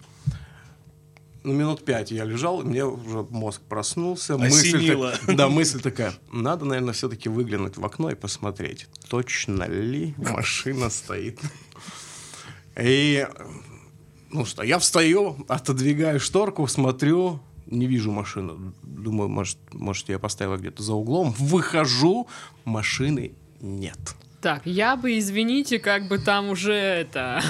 Ну, 1.42 1.54
минут 1.54 1.84
пять 1.84 2.10
я 2.10 2.24
лежал, 2.24 2.62
мне 2.62 2.84
уже 2.84 3.26
мозг 3.30 3.62
проснулся. 3.62 4.36
Мысль 4.36 4.76
Осенило. 4.76 5.14
да, 5.26 5.48
мысль 5.48 5.80
такая, 5.80 6.12
надо, 6.32 6.66
наверное, 6.66 6.92
все-таки 6.92 7.28
выглянуть 7.28 7.78
в 7.78 7.84
окно 7.84 8.10
и 8.10 8.14
посмотреть, 8.14 8.88
точно 9.08 9.64
ли 9.64 10.14
машина 10.18 10.90
стоит. 10.90 11.40
И, 12.78 13.26
ну 14.30 14.44
что, 14.44 14.62
я 14.62 14.78
встаю, 14.78 15.44
отодвигаю 15.48 16.20
шторку, 16.20 16.66
смотрю, 16.66 17.40
не 17.66 17.86
вижу 17.86 18.10
машину. 18.10 18.74
Думаю, 18.82 19.28
может, 19.28 19.58
может 19.72 20.08
я 20.08 20.18
поставила 20.18 20.56
где-то 20.56 20.82
за 20.82 20.92
углом. 20.92 21.34
Выхожу, 21.38 22.28
машины 22.64 23.32
нет. 23.60 23.98
Так, 24.40 24.62
я 24.64 24.96
бы, 24.96 25.18
извините, 25.18 25.78
как 25.78 26.08
бы 26.08 26.18
там 26.18 26.48
уже 26.48 26.72
это... 26.72 27.42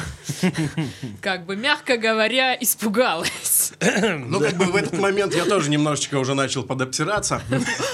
Как 1.21 1.45
бы, 1.45 1.55
мягко 1.55 1.99
говоря, 1.99 2.57
испугалась. 2.59 3.73
Ну, 3.81 4.41
как 4.41 4.57
бы 4.57 4.67
в 4.67 4.77
этот 4.77 4.99
момент 4.99 5.35
я 5.35 5.45
тоже 5.45 5.71
немножечко 5.71 6.17
уже 6.17 6.35
начал 6.35 6.63
подобтираться. 6.63 7.43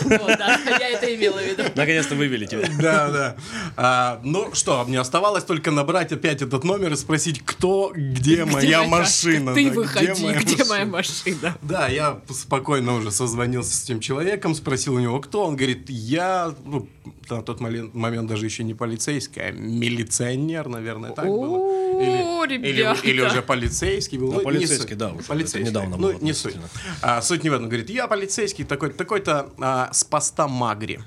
Вот, 0.04 0.38
да, 0.38 0.58
я 0.78 0.90
это 0.90 1.12
имела 1.14 1.38
в 1.38 1.44
виду. 1.44 1.64
Наконец-то 1.74 2.14
вывели 2.14 2.46
тебя. 2.46 2.68
Да, 2.80 3.10
да. 3.10 3.36
А, 3.76 4.20
ну 4.22 4.54
что, 4.54 4.84
мне 4.84 5.00
оставалось 5.00 5.44
только 5.44 5.70
набрать 5.70 6.12
опять 6.12 6.42
этот 6.42 6.62
номер 6.64 6.92
и 6.92 6.96
спросить, 6.96 7.42
кто, 7.44 7.92
где 7.94 8.44
моя 8.44 8.84
машина. 8.84 9.54
Ты 9.54 9.70
выходи, 9.70 10.32
где 10.32 10.64
моя 10.64 10.86
машина? 10.86 11.36
машина? 11.36 11.58
Да, 11.62 11.88
я 11.88 12.20
спокойно 12.30 12.94
уже 12.94 13.10
созвонился 13.10 13.76
с 13.76 13.84
этим 13.84 14.00
человеком, 14.00 14.54
спросил 14.54 14.94
у 14.94 14.98
него, 14.98 15.20
кто. 15.20 15.44
Он 15.44 15.56
говорит, 15.56 15.88
я, 15.88 16.54
ну, 16.64 16.88
на 17.30 17.42
тот 17.42 17.60
момент, 17.60 18.26
даже 18.26 18.44
еще 18.44 18.64
не 18.64 18.74
полицейский, 18.74 19.42
а 19.42 19.52
милиционер, 19.52 20.68
наверное, 20.68 21.10
так 21.12 21.26
было. 21.26 21.76
Или, 22.00 23.10
или 23.10 23.20
уже 23.20 23.42
полицейский 23.42 24.18
был. 24.18 24.32
Ну, 24.32 24.38
не 24.38 24.44
полицейский, 24.44 24.96
да, 24.96 25.12
уже. 25.12 25.26
Полицейский. 25.26 25.70
Недавно 25.70 25.96
ну, 25.96 26.12
было 26.12 26.18
не 26.20 26.32
суть. 26.32 26.56
А, 27.02 27.22
суть 27.22 27.44
не 27.44 27.50
в 27.50 27.54
этом. 27.54 27.68
Говорит, 27.68 27.90
я 27.90 28.06
полицейский 28.06 28.64
такой, 28.64 28.92
такой-то 28.92 29.52
а, 29.58 29.90
с 29.92 30.04
поста 30.04 30.48
Магри. 30.48 31.00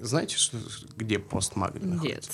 Знаете, 0.00 0.36
что, 0.36 0.58
где 0.96 1.18
пост 1.18 1.56
Магри 1.56 1.80
Нет. 1.84 1.94
находится? 1.94 2.30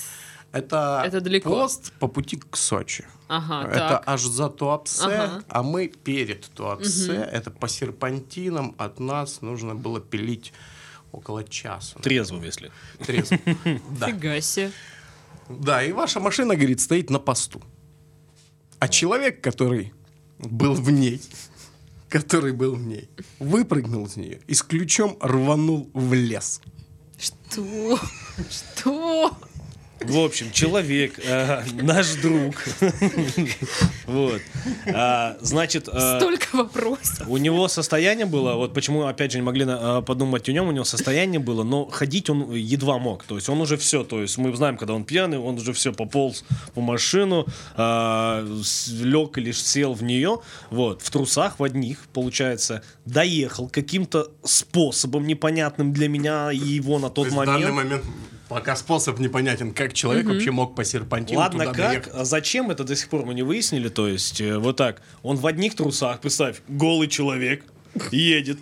Это, 0.51 1.03
Это 1.05 1.21
далеко. 1.21 1.49
пост 1.49 1.93
по 1.99 2.07
пути 2.07 2.37
к 2.37 2.57
Сочи. 2.57 3.05
Ага, 3.27 3.67
Это 3.69 3.89
так. 3.89 4.03
аж 4.07 4.21
за 4.21 4.49
Туапсе, 4.49 5.05
Ага. 5.05 5.43
а 5.47 5.61
мы 5.63 5.87
перед 5.87 6.45
Туапсе. 6.47 7.13
Это 7.31 7.51
по 7.51 7.67
серпантинам 7.67 8.73
от 8.77 8.99
нас 8.99 9.41
нужно 9.41 9.75
было 9.75 9.99
пилить 9.99 10.51
около 11.11 11.43
часа. 11.43 11.97
Трезво, 11.99 12.43
если. 12.43 12.71
Трезво. 13.05 13.37
Да. 13.99 14.07
Фига 14.07 14.41
себе. 14.41 14.71
Да, 15.49 15.83
и 15.83 15.91
ваша 15.91 16.19
машина, 16.19 16.55
говорит, 16.55 16.79
стоит 16.79 17.09
на 17.09 17.19
посту. 17.19 17.61
А 18.79 18.87
человек, 18.87 19.41
который 19.41 19.93
был 20.37 20.73
в 20.73 20.91
ней, 20.91 21.21
который 22.09 22.53
был 22.53 22.75
в 22.75 22.85
ней, 22.85 23.09
выпрыгнул 23.39 24.05
из 24.05 24.15
нее 24.15 24.39
и 24.47 24.53
с 24.53 24.63
ключом 24.63 25.17
рванул 25.19 25.89
в 25.93 26.13
лес. 26.13 26.61
Что? 27.17 27.99
Что? 28.49 29.37
В 30.01 30.17
общем, 30.19 30.51
человек, 30.51 31.19
э, 31.23 31.61
наш 31.81 32.15
друг. 32.15 32.55
Вот. 34.07 34.41
А, 34.93 35.37
Значит, 35.41 35.87
э, 35.91 36.17
Столько 36.19 36.55
вопросов. 36.55 37.27
у 37.27 37.37
него 37.37 37.67
состояние 37.67 38.25
было, 38.25 38.55
вот 38.55 38.73
почему, 38.73 39.03
опять 39.05 39.31
же, 39.31 39.37
не 39.37 39.43
могли 39.43 39.65
на- 39.65 39.99
э, 39.99 40.01
подумать 40.01 40.47
о 40.49 40.51
нем, 40.53 40.67
у 40.67 40.71
него 40.71 40.85
состояние 40.85 41.39
было, 41.39 41.63
но 41.63 41.85
ходить 41.85 42.29
он 42.29 42.51
едва 42.53 42.97
мог. 42.97 43.23
То 43.25 43.35
есть 43.35 43.49
он 43.49 43.61
уже 43.61 43.77
все, 43.77 44.03
то 44.03 44.21
есть 44.21 44.37
мы 44.37 44.55
знаем, 44.55 44.77
когда 44.77 44.93
он 44.93 45.03
пьяный, 45.03 45.37
он 45.37 45.55
уже 45.57 45.73
все 45.73 45.91
пополз 45.93 46.43
в 46.75 46.79
машину, 46.79 47.45
лег 47.77 49.37
или 49.37 49.51
сел 49.51 49.93
в 49.93 50.03
нее, 50.03 50.39
вот, 50.71 51.01
в 51.01 51.09
трусах, 51.11 51.59
в 51.59 51.63
одних, 51.63 51.99
получается, 52.13 52.83
доехал 53.05 53.67
каким-то 53.67 54.29
способом 54.43 55.27
непонятным 55.27 55.93
для 55.93 56.07
меня 56.09 56.51
и 56.51 56.57
его 56.57 56.99
на 56.99 57.09
То 57.09 57.15
тот 57.15 57.25
есть 57.25 57.35
в 57.35 57.39
момент. 57.39 57.61
данный 57.61 57.73
момент 57.73 58.03
пока 58.49 58.75
способ 58.75 59.19
непонятен, 59.19 59.73
как 59.73 59.93
человек 59.93 60.25
вообще 60.25 60.51
мог 60.51 60.75
по 60.75 60.83
серпантину 60.83 61.39
Ладно, 61.39 61.65
туда 61.65 61.73
как? 61.73 61.87
доехать. 61.91 62.13
А 62.13 62.25
зачем 62.25 62.69
это 62.71 62.83
до 62.83 62.95
сих 62.95 63.07
пор 63.09 63.25
мы 63.25 63.33
не 63.33 63.43
выяснили? 63.43 63.87
То 63.89 64.07
есть, 64.07 64.41
э, 64.41 64.57
вот 64.57 64.75
так. 64.75 65.01
Он 65.23 65.37
в 65.37 65.47
одних 65.47 65.75
трусах, 65.75 66.19
представь, 66.19 66.57
голый 66.67 67.07
человек 67.07 67.63
едет. 68.11 68.57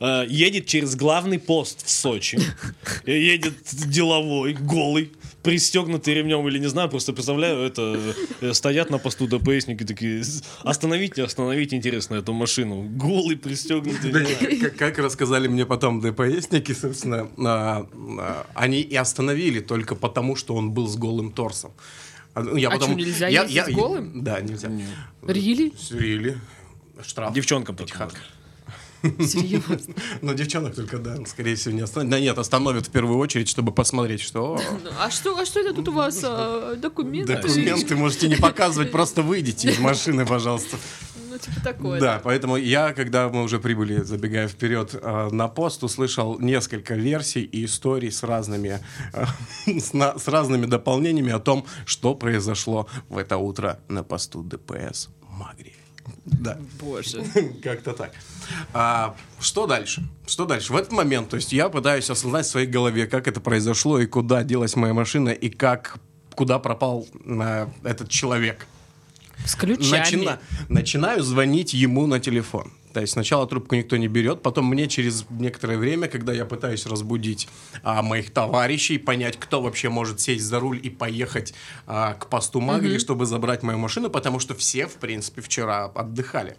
э, 0.00 0.24
едет 0.28 0.66
через 0.66 0.94
главный 0.96 1.38
пост 1.38 1.84
в 1.84 1.90
Сочи. 1.90 2.38
Э, 3.04 3.10
Едет 3.18 3.54
деловой, 3.72 4.54
голый, 4.54 5.12
пристегнутый 5.42 6.14
ремнем 6.14 6.46
или 6.48 6.58
не 6.58 6.68
знаю, 6.68 6.88
просто 6.88 7.12
представляю, 7.12 7.58
это 7.58 8.14
э, 8.40 8.52
стоят 8.52 8.90
на 8.90 8.98
посту 8.98 9.26
ДПСники 9.26 9.84
такие, 9.84 10.22
остановите, 10.62 11.24
остановите, 11.24 11.76
интересно, 11.76 12.14
эту 12.16 12.32
машину. 12.32 12.82
Голый, 12.82 13.36
пристегнутый. 13.36 14.12
Да, 14.12 14.68
как, 14.68 14.76
как 14.76 14.98
рассказали 14.98 15.48
мне 15.48 15.66
потом 15.66 16.00
ДПСники, 16.00 16.72
собственно, 16.72 17.28
а, 17.38 17.86
а, 18.18 18.46
они 18.54 18.80
и 18.80 18.94
остановили 18.94 19.60
только 19.60 19.94
потому, 19.94 20.36
что 20.36 20.54
он 20.54 20.70
был 20.72 20.86
с 20.86 20.96
голым 20.96 21.32
торсом. 21.32 21.72
А, 22.34 22.42
ну, 22.42 22.56
Я 22.56 22.70
А 22.70 22.78
чё, 22.78 22.92
нельзя 22.92 23.28
ездить 23.28 23.74
голым? 23.74 24.22
Да, 24.22 24.40
нельзя. 24.40 24.70
Рили? 25.26 25.72
Рили. 25.90 26.38
Штраф. 27.02 27.34
Девчонкам 27.34 27.76
только 27.76 27.92
Пятихатка. 27.92 28.20
Серьезно? 29.02 29.78
Но 30.22 30.32
девчонок 30.32 30.74
только, 30.74 30.98
да, 30.98 31.16
скорее 31.26 31.56
всего, 31.56 31.74
не 31.74 31.80
остановят. 31.82 32.10
Да 32.10 32.20
нет, 32.20 32.38
остановят 32.38 32.86
в 32.86 32.90
первую 32.90 33.18
очередь, 33.18 33.48
чтобы 33.48 33.72
посмотреть, 33.72 34.20
что 34.20 34.60
А 35.00 35.10
что, 35.10 35.36
а 35.38 35.44
что 35.44 35.60
это 35.60 35.74
тут 35.74 35.88
у 35.88 35.92
вас? 35.92 36.20
а, 36.24 36.76
документы? 36.76 37.36
документы 37.36 37.96
можете 37.96 38.28
не 38.28 38.36
показывать, 38.36 38.90
просто 38.92 39.22
выйдите 39.22 39.70
из 39.70 39.78
машины, 39.78 40.24
пожалуйста. 40.26 40.76
Ну, 41.30 41.38
типа 41.38 41.60
такое. 41.64 41.98
Да, 41.98 42.20
поэтому 42.22 42.56
я, 42.56 42.92
когда 42.92 43.30
мы 43.30 43.42
уже 43.42 43.58
прибыли, 43.58 44.02
забегая 44.02 44.48
вперед, 44.48 44.94
э, 44.94 45.28
на 45.32 45.48
пост, 45.48 45.82
услышал 45.82 46.38
несколько 46.38 46.94
версий 46.94 47.42
и 47.42 47.64
историй 47.64 48.12
с 48.12 48.22
разными, 48.22 48.80
э, 49.14 49.24
с, 49.80 49.94
на- 49.94 50.18
с 50.18 50.28
разными 50.28 50.66
дополнениями 50.66 51.32
о 51.32 51.38
том, 51.38 51.64
что 51.86 52.14
произошло 52.14 52.86
в 53.08 53.16
это 53.16 53.38
утро 53.38 53.80
на 53.88 54.04
посту 54.04 54.42
ДПС 54.42 55.08
Магри. 55.30 55.72
Да. 56.24 56.58
Боже. 56.80 57.24
Как-то 57.62 57.92
так. 57.92 58.12
А, 58.72 59.14
что 59.40 59.66
дальше? 59.66 60.08
Что 60.26 60.44
дальше? 60.44 60.72
В 60.72 60.76
этот 60.76 60.92
момент, 60.92 61.28
то 61.28 61.36
есть 61.36 61.52
я 61.52 61.68
пытаюсь 61.68 62.08
осознать 62.10 62.46
в 62.46 62.50
своей 62.50 62.66
голове, 62.66 63.06
как 63.06 63.28
это 63.28 63.40
произошло 63.40 63.98
и 63.98 64.06
куда 64.06 64.42
делась 64.42 64.76
моя 64.76 64.94
машина 64.94 65.30
и 65.30 65.48
как 65.48 65.98
куда 66.34 66.58
пропал 66.58 67.06
э, 67.24 67.66
этот 67.84 68.08
человек. 68.08 68.66
С 69.44 69.54
ключами. 69.54 69.98
Начина- 69.98 70.40
начинаю 70.68 71.22
звонить 71.22 71.74
ему 71.74 72.06
на 72.06 72.20
телефон. 72.20 72.72
То 72.92 73.00
есть 73.00 73.14
сначала 73.14 73.46
трубку 73.46 73.74
никто 73.74 73.96
не 73.96 74.06
берет, 74.06 74.42
потом 74.42 74.66
мне 74.66 74.86
через 74.86 75.24
некоторое 75.30 75.78
время, 75.78 76.08
когда 76.08 76.32
я 76.32 76.44
пытаюсь 76.44 76.84
разбудить 76.86 77.48
а, 77.82 78.02
моих 78.02 78.30
товарищей, 78.30 78.98
понять, 78.98 79.38
кто 79.38 79.62
вообще 79.62 79.88
может 79.88 80.20
сесть 80.20 80.44
за 80.44 80.60
руль 80.60 80.78
и 80.82 80.90
поехать 80.90 81.54
а, 81.86 82.14
к 82.14 82.28
посту 82.28 82.60
Магли, 82.60 82.98
чтобы 82.98 83.24
забрать 83.26 83.62
мою 83.62 83.78
машину, 83.78 84.10
потому 84.10 84.38
что 84.40 84.54
все, 84.54 84.86
в 84.86 84.94
принципе, 84.96 85.40
вчера 85.40 85.86
отдыхали. 85.86 86.56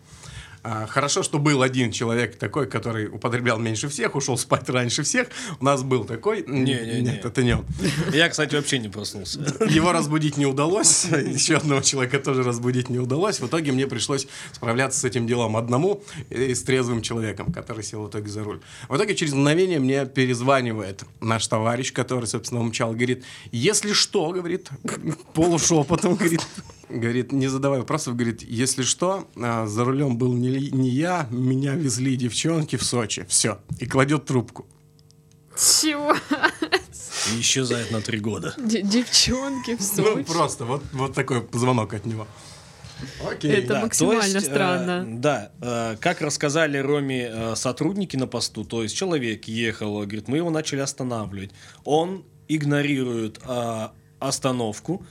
А, 0.64 0.88
хорошо, 0.88 1.24
что 1.24 1.40
был 1.40 1.62
один 1.62 1.92
человек 1.92 2.38
такой, 2.38 2.68
который 2.68 3.08
употреблял 3.08 3.60
меньше 3.60 3.90
всех, 3.90 4.16
ушел 4.16 4.38
спать 4.38 4.70
раньше 4.70 5.04
всех. 5.04 5.28
У 5.60 5.66
нас 5.66 5.84
был 5.84 6.06
такой. 6.06 6.46
Не-не-не. 6.48 7.02
Нет, 7.02 7.26
это 7.26 7.44
не 7.44 7.58
он. 7.58 7.66
Я, 8.14 8.30
кстати, 8.30 8.56
вообще 8.56 8.80
не 8.80 8.88
проснулся. 8.88 9.40
Его 9.70 9.92
разбудить 9.92 10.38
не 10.38 10.46
удалось, 10.46 11.06
еще 11.06 11.58
одного 11.58 11.82
человека 11.82 12.20
тоже 12.20 12.44
разбудить 12.44 12.90
не 12.90 13.00
удалось. 13.00 13.42
В 13.42 13.48
итоге 13.48 13.74
мне 13.74 13.88
пришлось 13.88 14.28
справляться 14.54 15.02
с 15.02 15.04
этим 15.04 15.28
делом 15.28 15.58
одному 15.58 16.02
и 16.30 16.56
с 16.56 16.64
трезвым 16.64 17.02
человеком, 17.02 17.52
который 17.52 17.84
сел 17.84 18.04
в 18.04 18.10
итоге 18.10 18.30
за 18.30 18.44
руль. 18.44 18.62
В 18.88 18.96
итоге 18.96 19.16
через 19.16 19.34
мгновение 19.34 19.80
мне 19.80 20.06
перезванивает 20.06 21.04
наш 21.20 21.46
товарищ, 21.48 21.92
который, 21.92 22.26
собственно, 22.26 22.62
умчал, 22.62 22.94
говорит, 22.94 23.26
если 23.52 23.92
что, 23.92 24.32
говорит, 24.32 24.70
полушепотом, 25.34 26.16
говорит, 26.16 26.42
говорит, 26.94 27.32
не 27.32 27.48
задавай 27.48 27.80
вопросов, 27.80 28.16
говорит, 28.16 28.42
если 28.44 28.84
что, 28.84 29.28
а, 29.36 29.66
за 29.68 29.84
рулем 29.84 30.18
был 30.18 30.34
не, 30.34 30.70
не 30.72 30.90
я, 30.90 31.28
меня 31.32 31.74
везли 31.74 32.16
девчонки 32.16 32.76
в 32.76 32.84
Сочи, 32.84 33.26
все, 33.28 33.60
и 33.80 33.86
кладет 33.86 34.26
трубку. 34.26 34.66
Чего? 35.56 36.16
И 37.34 37.40
исчезает 37.42 37.92
на 37.92 38.02
три 38.02 38.20
года. 38.20 38.54
Д- 38.58 38.82
Девчонки 38.82 39.76
в 39.76 39.80
Ну, 39.98 40.04
Сочи. 40.06 40.24
просто 40.24 40.66
вот, 40.66 40.84
вот 40.94 41.14
такой 41.14 41.48
звонок 41.54 41.94
от 41.94 42.06
него. 42.06 42.28
Окей. 43.30 43.52
Это 43.52 43.82
максимально 43.82 44.38
э, 44.38 44.42
странно. 44.42 45.06
да, 45.20 45.52
э, 45.62 45.98
как 46.00 46.22
рассказали 46.22 46.78
Роме 46.78 47.30
э, 47.32 47.56
сотрудники 47.56 48.16
на 48.16 48.28
посту, 48.28 48.64
то 48.64 48.82
есть 48.82 48.96
человек 48.96 49.46
ехал, 49.46 50.00
говорит, 50.02 50.28
мы 50.28 50.38
его 50.38 50.50
начали 50.50 50.80
останавливать. 50.80 51.52
Он 51.84 52.24
игнорирует 52.48 53.40
а, 53.46 53.94
остановку, 54.20 55.06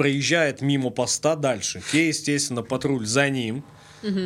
проезжает 0.00 0.62
мимо 0.62 0.88
поста 0.88 1.36
дальше. 1.36 1.82
Те, 1.92 2.08
естественно, 2.08 2.62
патруль 2.62 3.04
за 3.04 3.28
ним. 3.28 3.62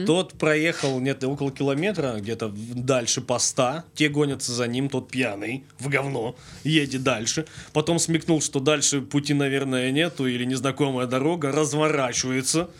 Тот 0.06 0.34
проехал 0.34 1.00
нет, 1.00 1.24
около 1.24 1.50
километра, 1.50 2.14
где-то 2.20 2.52
дальше 2.54 3.20
поста. 3.20 3.84
Те 3.96 4.08
гонятся 4.08 4.52
за 4.52 4.68
ним, 4.68 4.88
тот 4.88 5.08
пьяный, 5.10 5.64
в 5.80 5.88
говно, 5.88 6.36
едет 6.62 7.02
дальше. 7.02 7.46
Потом 7.72 7.98
смекнул, 7.98 8.40
что 8.40 8.60
дальше 8.60 9.00
пути, 9.00 9.34
наверное, 9.34 9.90
нету, 9.90 10.28
или 10.28 10.44
незнакомая 10.44 11.08
дорога, 11.08 11.50
разворачивается 11.50 12.70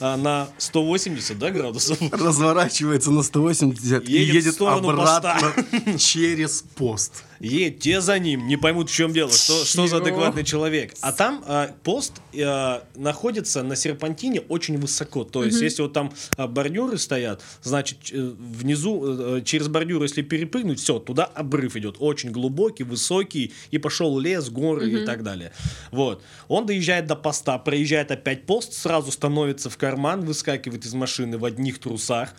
а, 0.00 0.16
на 0.16 0.48
180 0.58 1.38
да, 1.38 1.50
градусов. 1.50 1.98
Разворачивается 2.10 3.12
на 3.12 3.22
180 3.22 4.08
и 4.08 4.12
Едет 4.12 4.32
в 4.32 4.34
едет 4.34 4.54
сторону 4.54 4.88
обратно 4.90 5.54
через 5.98 6.64
пост. 6.74 7.22
Едет, 7.40 7.80
те 7.80 8.02
за 8.02 8.18
ним, 8.18 8.46
не 8.46 8.58
поймут, 8.58 8.90
в 8.90 8.94
чем 8.94 9.14
дело, 9.14 9.32
что, 9.32 9.64
что 9.64 9.86
за 9.86 9.96
адекватный 9.96 10.44
человек. 10.44 10.92
А 11.00 11.10
там 11.12 11.42
а, 11.46 11.74
пост 11.82 12.20
а, 12.38 12.84
находится 12.94 13.62
на 13.62 13.76
серпантине 13.76 14.40
очень 14.42 14.78
высоко. 14.78 15.24
То 15.24 15.42
есть, 15.44 15.60
если 15.62 15.80
вот 15.80 15.94
там 15.94 16.12
а, 16.36 16.46
бордюры 16.46 16.98
стоят, 16.98 17.42
значит, 17.62 17.98
э, 18.12 18.34
внизу, 18.38 19.38
э, 19.38 19.42
через 19.42 19.68
бордюр, 19.68 20.02
если 20.02 20.20
перепрыгнуть, 20.20 20.80
все, 20.80 20.98
туда 20.98 21.24
обрыв 21.24 21.76
идет. 21.76 21.96
Очень 21.98 22.30
глубокий, 22.30 22.84
высокий, 22.84 23.54
и 23.70 23.78
пошел 23.78 24.18
лес, 24.18 24.50
горы 24.50 24.90
и 24.90 25.06
так 25.06 25.22
далее. 25.22 25.52
Вот. 25.92 26.22
Он 26.48 26.66
доезжает 26.66 27.06
до 27.06 27.16
поста, 27.16 27.56
проезжает 27.56 28.10
опять 28.10 28.44
пост, 28.44 28.74
сразу 28.74 29.10
становится 29.10 29.70
в 29.70 29.78
карман, 29.78 30.26
выскакивает 30.26 30.84
из 30.84 30.92
машины 30.92 31.38
в 31.38 31.46
одних 31.46 31.78
трусах, 31.78 32.34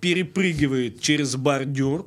перепрыгивает 0.00 1.00
через 1.00 1.34
бордюр, 1.34 2.06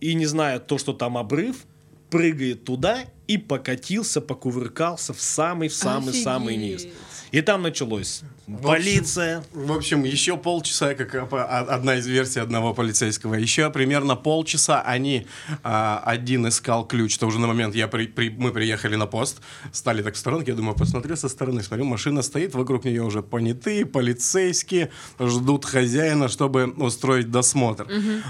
и 0.00 0.14
не 0.14 0.26
зная 0.26 0.58
то, 0.58 0.78
что 0.78 0.92
там 0.94 1.16
обрыв, 1.16 1.64
прыгает 2.12 2.64
туда 2.64 3.06
и 3.26 3.38
покатился, 3.38 4.20
покувыркался 4.20 5.14
в 5.14 5.20
самый-в 5.20 5.74
самый-самый 5.74 6.56
низ. 6.56 6.86
И 7.32 7.40
там 7.40 7.62
началось. 7.62 8.20
Полиция. 8.62 9.42
В 9.54 9.72
общем, 9.72 10.04
еще 10.04 10.36
полчаса, 10.36 10.94
как 10.94 11.14
а, 11.14 11.26
а- 11.32 11.74
одна 11.74 11.94
из 11.96 12.06
версий 12.06 12.40
одного 12.40 12.74
полицейского, 12.74 13.34
еще 13.34 13.70
примерно 13.70 14.16
полчаса 14.16 14.82
они, 14.82 15.26
а, 15.62 16.02
один 16.04 16.46
искал 16.46 16.86
ключ, 16.86 17.16
это 17.16 17.26
уже 17.26 17.38
на 17.38 17.46
момент, 17.46 17.74
я 17.74 17.88
при- 17.88 18.06
при- 18.06 18.28
мы 18.28 18.50
приехали 18.50 18.96
на 18.96 19.06
пост, 19.06 19.40
стали 19.72 20.02
так 20.02 20.14
в 20.14 20.18
сторонке, 20.18 20.50
я 20.50 20.56
думаю, 20.56 20.76
посмотрю 20.76 21.16
со 21.16 21.28
стороны, 21.30 21.62
смотрю, 21.62 21.86
машина 21.86 22.20
стоит, 22.22 22.54
вокруг 22.54 22.84
нее 22.84 23.02
уже 23.02 23.22
понятые, 23.22 23.86
полицейские, 23.86 24.90
ждут 25.18 25.64
хозяина, 25.64 26.28
чтобы 26.28 26.66
устроить 26.76 27.30
досмотр. 27.30 27.86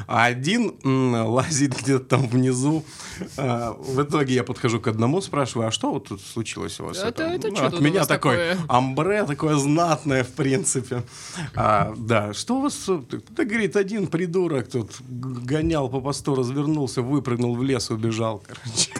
А 0.06 0.26
один 0.26 0.74
м, 0.84 1.14
лазит 1.26 1.76
где-то 1.82 2.04
там 2.04 2.28
внизу. 2.28 2.84
А, 3.36 3.72
в 3.72 4.00
итоге 4.02 4.34
я 4.34 4.44
подхожу 4.44 4.78
к 4.80 4.86
одному, 4.86 5.20
спрашиваю, 5.22 5.68
а 5.68 5.70
что 5.72 5.92
вот 5.92 6.08
тут 6.08 6.20
случилось 6.20 6.78
у 6.78 6.84
вас? 6.84 6.98
Это- 6.98 7.24
это 7.24 7.48
Ну, 7.48 7.56
чё 7.56 7.64
от 7.64 7.70
тут 7.72 7.80
у 7.80 7.82
меня 7.82 7.98
вас 8.00 8.08
такой 8.08 8.36
такое? 8.36 8.58
Амбре 8.92 9.24
такое 9.24 9.56
знатное, 9.56 10.24
в 10.24 10.30
принципе. 10.30 11.02
А, 11.54 11.94
да, 11.96 12.32
что 12.32 12.56
у 12.56 12.60
вас... 12.62 12.74
тут? 12.74 13.24
Да, 13.30 13.44
говорит, 13.44 13.76
один 13.76 14.06
придурок 14.06 14.68
тут 14.68 14.90
гонял 15.08 15.88
по 15.88 16.00
посту, 16.00 16.34
развернулся, 16.34 17.02
выпрыгнул 17.02 17.56
в 17.56 17.62
лес, 17.62 17.90
убежал, 17.90 18.42
короче. 18.46 18.90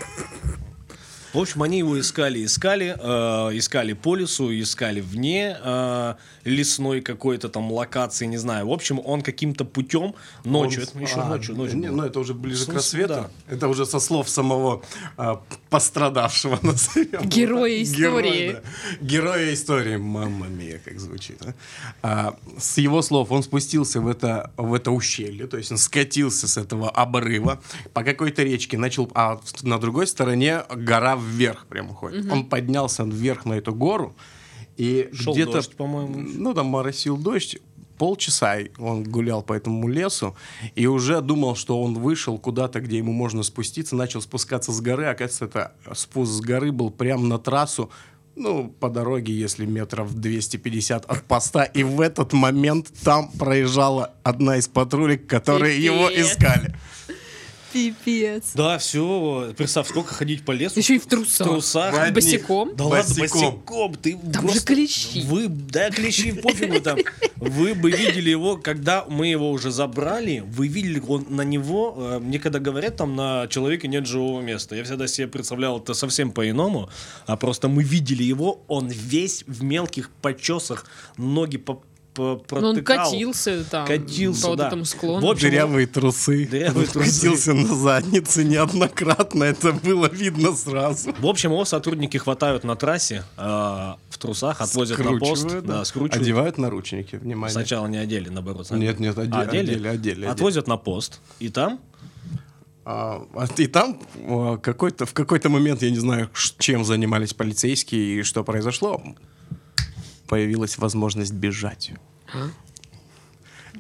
В 1.33 1.39
общем, 1.39 1.63
они 1.63 1.79
его 1.79 1.99
искали, 1.99 2.45
искали, 2.45 2.95
э, 2.99 3.57
искали 3.57 3.95
по 3.95 4.17
лесу, 4.17 4.53
искали 4.53 5.01
вне 5.01 5.57
э, 5.63 6.15
лесной 6.45 7.01
какой-то 7.01 7.49
там 7.49 7.73
локации, 7.73 8.27
не 8.27 8.37
знаю. 8.37 8.69
В 8.69 8.73
общем, 8.73 9.01
он 9.05 9.23
каким-то 9.23 9.65
путем 9.65 10.15
ночью, 10.45 10.83
это 10.83 10.93
Он- 10.97 11.03
еще 11.03 11.21
а, 11.21 11.29
ночью, 11.29 11.57
ночью 11.57 11.79
не, 11.79 11.91
ну, 11.91 12.03
это 12.05 12.21
уже 12.21 12.35
ближе 12.35 12.65
к 12.65 12.67
Солнце, 12.67 12.75
рассвету. 12.75 13.15
да. 13.15 13.31
Это 13.55 13.69
уже 13.69 13.87
со 13.87 13.99
слов 14.01 14.29
самого 14.29 14.83
а, 15.17 15.41
пострадавшего, 15.71 16.59
назовем. 16.63 17.23
Героя 17.29 17.83
истории. 17.83 18.49
Героя, 18.49 18.53
да. 18.53 19.07
Героя 19.07 19.55
истории. 19.55 19.97
Мамма 19.97 20.49
мия, 20.49 20.81
как 20.85 21.01
звучит. 21.01 21.39
а. 21.43 21.55
А, 22.03 22.37
с 22.59 22.77
его 22.79 23.01
слов 23.03 23.31
он 23.31 23.43
спустился 23.43 24.01
в 24.01 24.09
это, 24.09 24.51
в 24.57 24.75
это 24.75 24.91
ущелье, 24.91 25.47
то 25.47 25.57
есть 25.57 25.73
он 25.73 25.79
скатился 25.79 26.47
с 26.47 26.57
этого 26.59 26.91
обрыва 26.91 27.61
по 27.95 28.05
какой-то 28.05 28.43
речке, 28.43 28.77
начал, 28.77 29.11
а 29.15 29.41
на 29.63 29.79
другой 29.79 30.07
стороне 30.07 30.63
гора 30.75 31.17
вверх 31.23 31.67
прям 31.67 31.91
уходит. 31.91 32.31
Он 32.31 32.45
поднялся 32.47 33.05
вверх 33.05 33.45
на 33.45 33.55
эту 33.55 33.75
гору, 33.75 34.15
и 34.77 35.11
Шел 35.13 35.35
где-то, 35.35 35.53
дождь, 35.53 35.77
по-моему. 35.77 36.15
ну 36.17 36.55
там 36.55 36.67
моросил 36.67 37.17
дождь, 37.17 37.59
полчаса 37.99 38.57
он 38.79 39.05
гулял 39.05 39.43
по 39.43 39.53
этому 39.53 39.87
лесу 39.87 40.35
и 40.75 40.87
уже 40.87 41.21
думал, 41.21 41.55
что 41.55 41.81
он 41.81 41.95
вышел 41.95 42.39
куда-то, 42.39 42.81
где 42.81 42.99
ему 42.99 43.13
можно 43.13 43.43
спуститься, 43.43 43.95
начал 43.95 44.21
спускаться 44.21 44.73
с 44.73 44.81
горы, 44.81 45.07
оказывается, 45.07 45.45
это 45.45 45.73
спуск 45.95 46.33
с 46.33 46.41
горы 46.41 46.73
был 46.73 46.91
прямо 46.91 47.25
на 47.25 47.39
трассу, 47.39 47.91
ну, 48.35 48.75
по 48.81 48.89
дороге, 48.89 49.33
если 49.33 49.67
метров 49.67 50.15
250 50.15 51.05
от 51.05 51.23
поста, 51.25 51.65
и 51.65 51.83
в 51.83 52.01
этот 52.01 52.33
момент 52.33 52.91
там 53.05 53.31
проезжала 53.31 54.15
одна 54.23 54.57
из 54.57 54.69
патрулек, 54.69 55.27
которые 55.27 55.83
его 55.83 56.09
Пипец. 56.09 56.33
искали. 56.33 56.75
Пипец. 57.73 58.53
Да, 58.55 58.79
все. 58.79 59.53
Представь, 59.57 59.89
сколько 59.89 60.13
ходить 60.15 60.45
по 60.45 60.53
лесу. 60.53 60.79
Еще 60.79 60.97
и 60.97 60.99
в 60.99 61.05
В 61.05 61.07
трусах. 61.07 61.47
трусах. 61.47 61.95
В 61.95 61.99
одних. 62.01 62.15
Босиком. 62.15 62.77
Да 62.77 62.85
ладно, 62.85 63.15
Босиком. 63.19 63.41
босиком. 63.57 63.95
Ты 63.95 64.19
Там 64.33 64.49
же 64.51 64.61
клещи. 64.61 65.23
Вы, 65.27 65.49
да, 65.49 65.91
клещи, 65.91 66.33
пофигу 66.33 66.81
там. 66.81 66.99
Вы 67.37 67.75
бы 67.75 67.91
видели 67.91 68.31
его, 68.31 68.57
когда 68.57 69.05
мы 69.09 69.27
его 69.27 69.51
уже 69.51 69.71
забрали, 69.71 70.45
вы 70.47 70.69
видели 70.69 71.01
он 71.07 71.27
на 71.29 71.43
него, 71.43 71.95
э, 71.97 72.19
мне 72.21 72.39
когда 72.39 72.59
говорят, 72.59 72.97
там 72.97 73.17
на 73.17 73.47
человеке 73.49 73.89
нет 73.89 74.07
живого 74.07 74.41
места. 74.41 74.77
Я 74.77 74.85
всегда 74.85 75.07
себе 75.09 75.27
представлял 75.27 75.79
это 75.81 75.95
совсем 75.95 76.31
по-иному, 76.31 76.89
а 77.27 77.37
просто 77.37 77.69
мы 77.69 77.83
видели 77.83 78.23
его, 78.23 78.63
он 78.69 78.89
весь 78.89 79.45
в 79.47 79.63
мелких 79.65 80.11
почесах, 80.23 80.87
ноги 81.17 81.57
по, 81.57 81.83
Ну, 82.15 82.33
он 82.33 82.41
протыкал. 82.41 83.11
катился 83.11 83.65
там 83.65 83.87
Катился, 83.87 84.43
по 84.43 84.49
вот 84.49 84.59
да. 84.59 84.67
этому 84.69 84.85
склону. 84.85 85.27
В 85.27 85.31
общем, 85.31 85.49
Дырявые 85.49 85.87
трусы. 85.87 86.47
Дырявые 86.47 86.87
Он 86.87 86.93
трусы. 86.93 87.21
Катился 87.21 87.55
на 87.55 87.75
заднице 87.75 88.45
неоднократно, 88.45 89.45
это 89.45 89.73
было 89.73 90.11
видно 90.11 90.53
сразу. 90.55 91.15
В 91.19 91.27
общем, 91.27 91.53
его 91.53 91.65
сотрудники 91.65 92.19
хватают 92.19 92.65
на 92.65 92.77
трассе 92.77 93.25
э, 93.39 93.41
в 93.43 94.19
трусах, 94.19 94.61
отвозят 94.61 94.99
на 94.99 95.19
пост, 95.19 95.43
Скручивают, 95.43 95.67
да, 95.67 95.85
скручивают. 95.85 96.23
Одевают 96.23 96.59
наручники, 96.59 97.17
внимание. 97.17 97.53
Сначала 97.53 97.87
не 97.87 97.97
одели, 97.97 98.29
наоборот. 98.29 98.71
Нет, 98.71 99.01
нет, 99.01 99.17
оде- 99.17 99.33
А, 99.33 99.41
одели? 99.43 99.71
одели, 99.73 99.89
одели, 99.89 100.25
Отвозят 100.27 100.67
на 100.69 100.77
пост. 100.77 101.21
И 101.39 101.49
там 101.49 101.81
А, 102.85 103.25
а 103.35 103.47
и 103.57 103.67
там 103.69 104.03
а, 104.27 104.57
какой-то, 104.59 105.07
в 105.07 105.15
какой-то 105.15 105.49
момент, 105.49 105.83
я 105.83 105.91
не 105.91 105.99
знаю, 105.99 106.29
чем 106.59 106.85
занимались 106.85 107.33
полицейские 107.33 108.21
и 108.21 108.23
что 108.23 108.43
произошло, 108.45 109.01
появилась 110.37 110.79
возможность 110.79 111.35
бежать. 111.35 111.91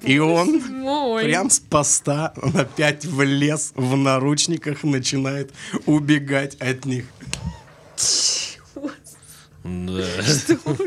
И 0.02 0.18
он 0.18 0.84
Ой. 0.84 1.24
прям 1.24 1.48
с 1.48 1.58
поста, 1.60 2.34
он 2.42 2.54
опять 2.58 3.06
в 3.06 3.22
лес 3.22 3.72
в 3.74 3.96
наручниках 3.96 4.84
начинает 4.84 5.50
убегать 5.86 6.56
от 6.56 6.84
них. 6.84 7.06
Да. 9.64 10.04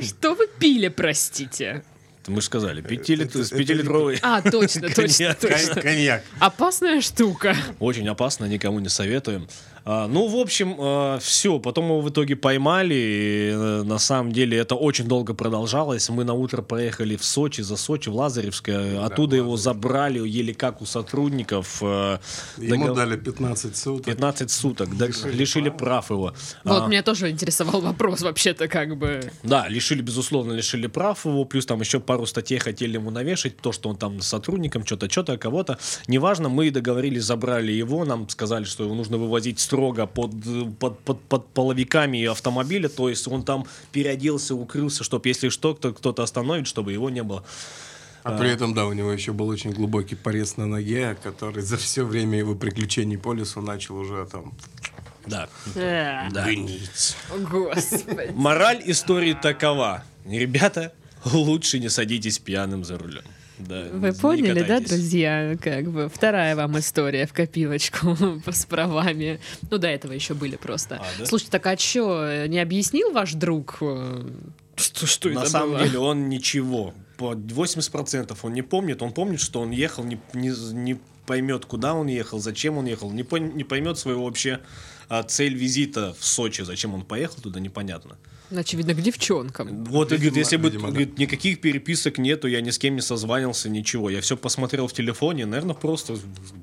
Что 0.03 0.35
вы 0.35 0.45
пили, 0.59 0.89
простите? 0.89 1.83
Мы 2.27 2.41
же 2.41 2.45
сказали, 2.45 2.81
пятилит- 2.81 3.35
с 3.35 3.49
пятилитровой. 3.49 4.19
А, 4.21 4.43
точно, 4.43 4.89
точно, 4.89 5.33
точно. 5.33 5.73
Кон- 5.73 5.81
Коньяк. 5.81 6.23
Опасная 6.39 7.01
штука. 7.01 7.55
Очень 7.79 8.07
опасно, 8.07 8.45
никому 8.45 8.79
не 8.79 8.89
советуем. 8.89 9.47
А, 9.85 10.07
ну, 10.07 10.27
в 10.27 10.35
общем, 10.35 11.19
все. 11.19 11.59
Потом 11.59 11.85
его 11.85 12.01
в 12.01 12.09
итоге 12.09 12.35
поймали. 12.35 12.95
и, 12.95 13.51
э, 13.53 13.83
на 13.83 13.99
самом 13.99 14.31
деле 14.31 14.57
это 14.57 14.75
очень 14.75 15.07
долго 15.07 15.33
продолжалось. 15.33 16.09
Мы 16.09 16.23
на 16.23 16.33
утро 16.33 16.61
поехали 16.61 17.15
в 17.15 17.23
Сочи, 17.23 17.61
за 17.61 17.75
Сочи, 17.77 18.09
в 18.09 18.15
Лазаревское. 18.15 19.03
Оттуда 19.05 19.35
его 19.35 19.57
забрали, 19.57 20.27
еле 20.27 20.53
как 20.53 20.81
у 20.81 20.85
сотрудников. 20.85 21.79
э, 21.81 22.17
Ему 22.57 22.85
догов- 22.85 22.95
дали 22.97 23.15
15 23.17 23.77
суток. 23.77 24.05
15 24.05 24.49
суток. 24.51 24.97
да, 24.97 25.07
Лишили 25.25 25.69
прав 25.69 26.09
его. 26.09 26.33
Вот 26.63 26.83
А, 26.83 26.87
меня 26.87 27.03
тоже 27.03 27.29
интересовал 27.29 27.81
вопрос, 27.81 28.21
вообще-то 28.21 28.67
как 28.67 28.97
бы. 28.97 29.31
Да, 29.43 29.67
лишили, 29.67 30.01
безусловно, 30.01 30.53
лишили 30.53 30.87
прав 30.87 31.25
его, 31.25 31.45
плюс 31.45 31.65
там 31.65 31.79
еще 31.81 31.99
пару 31.99 32.25
статей 32.25 32.57
хотели 32.57 32.93
ему 32.95 33.11
навешать, 33.11 33.57
то, 33.57 33.71
что 33.71 33.89
он 33.89 33.97
там 33.97 34.19
с 34.21 34.27
сотрудником, 34.27 34.85
что-то, 34.85 35.09
что-то, 35.09 35.37
кого-то. 35.37 35.77
Неважно, 36.07 36.49
мы 36.49 36.71
договорились, 36.71 37.23
забрали 37.23 37.71
его, 37.71 38.03
нам 38.05 38.27
сказали, 38.29 38.63
что 38.63 38.83
его 38.83 38.95
нужно 38.95 39.17
вывозить 39.17 39.59
строго 39.75 40.05
под, 40.07 40.31
под, 40.79 40.99
под, 40.99 41.21
под 41.21 41.47
половиками 41.53 42.23
автомобиля, 42.25 42.87
то 42.87 43.09
есть 43.09 43.27
он 43.27 43.43
там 43.43 43.65
переоделся, 43.91 44.55
укрылся, 44.55 45.03
чтобы, 45.03 45.27
если 45.27 45.49
что, 45.49 45.75
кто- 45.75 45.93
кто-то 45.93 46.23
остановит, 46.23 46.65
чтобы 46.67 46.93
его 46.93 47.09
не 47.09 47.23
было. 47.23 47.43
А 48.23 48.37
при 48.37 48.49
этом, 48.49 48.73
да, 48.73 48.85
у 48.87 48.93
него 48.93 49.11
еще 49.11 49.33
был 49.33 49.49
очень 49.49 49.71
глубокий 49.71 50.15
порез 50.15 50.57
на 50.57 50.65
ноге, 50.65 51.15
который 51.21 51.61
за 51.61 51.75
все 51.77 52.03
время 52.05 52.37
его 52.39 52.55
приключений 52.55 53.17
по 53.17 53.33
лесу 53.33 53.61
начал 53.61 53.97
уже 53.97 54.25
там 54.31 54.53
Да. 55.27 55.47
Э, 55.75 56.29
да. 56.31 56.45
гнить. 56.45 57.15
Мораль 58.33 58.81
истории 58.85 59.33
такова. 59.33 60.03
Ребята, 60.25 60.91
лучше 61.25 61.79
не 61.79 61.89
садитесь 61.89 62.39
пьяным 62.39 62.83
за 62.83 62.97
рулем. 62.97 63.23
Да, 63.59 63.87
Вы 63.93 64.13
поняли, 64.13 64.63
да, 64.63 64.79
друзья? 64.79 65.57
Как 65.61 65.89
бы 65.89 66.09
вторая 66.13 66.55
вам 66.55 66.77
история 66.79 67.25
в 67.25 67.33
копилочку 67.33 68.17
с 68.51 68.65
правами. 68.65 69.39
Ну, 69.71 69.77
до 69.77 69.87
этого 69.87 70.11
еще 70.11 70.33
были 70.33 70.55
просто. 70.57 70.95
А, 70.95 71.05
да? 71.19 71.25
Слушайте, 71.25 71.51
так 71.51 71.65
а 71.67 71.77
что, 71.77 72.45
не 72.47 72.59
объяснил 72.59 73.11
ваш 73.11 73.33
друг, 73.33 73.77
э, 73.81 74.29
что, 74.75 75.07
что 75.07 75.29
На 75.29 75.39
это 75.41 75.49
самом 75.49 75.71
было? 75.71 75.83
деле 75.85 75.99
он 75.99 76.29
ничего. 76.29 76.93
По 77.17 77.33
80% 77.33 78.37
он 78.41 78.53
не 78.53 78.61
помнит. 78.61 79.01
Он 79.01 79.13
помнит, 79.13 79.39
что 79.39 79.61
он 79.61 79.71
ехал, 79.71 80.03
не, 80.03 80.19
не, 80.33 80.51
не 80.73 80.99
поймет, 81.25 81.65
куда 81.65 81.93
он 81.93 82.07
ехал, 82.07 82.39
зачем 82.39 82.77
он 82.77 82.85
ехал, 82.85 83.11
не, 83.11 83.23
пон- 83.23 83.53
не 83.53 83.63
поймет 83.63 83.97
своего 83.97 84.25
вообще 84.25 84.59
а, 85.09 85.23
цель 85.23 85.55
визита 85.55 86.13
в 86.19 86.25
Сочи, 86.25 86.61
зачем 86.61 86.93
он 86.93 87.03
поехал 87.03 87.41
туда, 87.41 87.59
непонятно. 87.59 88.17
Очевидно, 88.51 88.93
к 88.93 89.01
девчонкам. 89.01 89.85
Вот, 89.85 90.11
и 90.11 90.15
говорит, 90.15 90.21
Видимо, 90.21 90.39
если 90.39 90.57
бы 90.57 90.69
видимо, 90.69 90.83
да. 90.87 90.89
говорит, 90.89 91.17
никаких 91.17 91.61
переписок 91.61 92.17
нету, 92.17 92.47
я 92.47 92.61
ни 92.61 92.69
с 92.69 92.77
кем 92.77 92.95
не 92.95 93.01
созванивался, 93.01 93.69
ничего. 93.69 94.09
Я 94.09 94.21
все 94.21 94.37
посмотрел 94.37 94.87
в 94.87 94.93
телефоне, 94.93 95.45
наверное, 95.45 95.75
просто... 95.75 96.17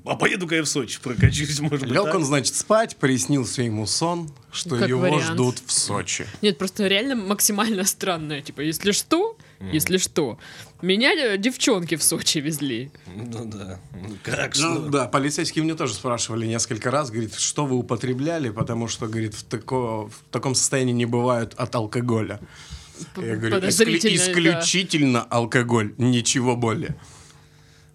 А 0.05 0.15
поеду-ка 0.15 0.55
я 0.55 0.63
в 0.63 0.67
Сочи, 0.67 0.99
прокачусь, 1.01 1.59
может 1.59 1.81
быть. 1.81 1.91
Лег 1.91 2.13
он, 2.13 2.23
значит, 2.23 2.55
спать, 2.55 2.95
приснился 2.97 3.61
ему 3.63 3.85
сон, 3.85 4.31
что 4.51 4.77
Как 4.77 4.87
его 4.87 5.01
вариант. 5.01 5.23
ждут 5.23 5.61
в 5.65 5.71
Сочи. 5.71 6.25
Нет, 6.41 6.57
просто 6.57 6.87
реально 6.87 7.15
максимально 7.15 7.83
странное. 7.83 8.41
Типа, 8.41 8.61
если 8.61 8.91
что, 8.91 9.37
если 9.71 9.97
что, 9.97 10.37
меня 10.81 11.13
э, 11.13 11.37
девчонки 11.37 11.95
в 11.95 12.03
Сочи 12.03 12.39
везли. 12.39 12.91
Ну 13.15 13.45
да. 13.45 13.79
Ну, 13.93 14.15
Как 14.23 14.55
Ну, 14.57 14.75
что? 14.75 14.89
да, 14.89 15.07
полицейские 15.07 15.63
мне 15.63 15.75
тоже 15.75 15.93
спрашивали 15.93 16.45
несколько 16.45 16.91
раз, 16.91 17.09
говорит, 17.11 17.35
что 17.35 17.65
вы 17.65 17.75
употребляли, 17.77 18.49
потому 18.49 18.87
что, 18.87 19.07
говорит, 19.07 19.33
в, 19.33 19.43
тако- 19.45 20.07
в 20.09 20.31
таком 20.31 20.55
состоянии 20.55 20.93
не 20.93 21.05
бывают 21.05 21.53
от 21.55 21.73
алкоголя. 21.75 22.39
Я 23.17 23.35
говорю, 23.35 23.47
«Исклю- 23.47 23.51
Подозрительно, 23.61 24.17
да. 24.17 24.59
исключительно 24.61 25.23
алкоголь, 25.23 25.93
ничего 25.97 26.55
более. 26.55 26.95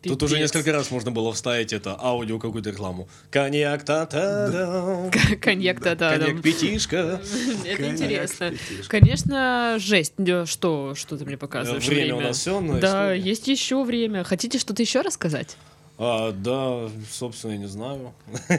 Тут 0.02 0.22
уже 0.22 0.36
Пипец. 0.36 0.54
несколько 0.54 0.72
раз 0.72 0.90
можно 0.90 1.10
было 1.10 1.32
вставить 1.32 1.72
это 1.72 1.96
аудио 2.00 2.38
какую-то 2.38 2.70
рекламу. 2.70 3.08
Коньяк 3.30 3.84
та 3.84 4.06
та 4.06 4.48
да 4.48 5.10
Коньяк-то 5.40 5.96
да. 5.96 6.16
Коньяк 6.16 6.42
пятишка. 6.42 7.20
Это 7.64 7.76
Коньяк, 7.76 7.94
интересно. 7.94 8.52
Конечно, 8.86 9.76
жесть. 9.78 10.14
Что, 10.46 10.94
что 10.94 11.16
ты 11.16 11.24
мне 11.24 11.36
показываешь? 11.36 11.86
Время 11.86 12.14
у 12.14 12.20
нас 12.20 12.38
всё, 12.38 12.60
но 12.60 12.78
Да, 12.78 13.12
есть 13.12 13.48
еще 13.48 13.82
время. 13.82 14.22
Хотите 14.22 14.58
что-то 14.58 14.82
еще 14.82 15.00
рассказать? 15.00 15.56
А, 16.00 16.30
да, 16.30 16.88
собственно, 17.10 17.52
я 17.52 17.58
не 17.58 17.66
знаю. 17.66 18.14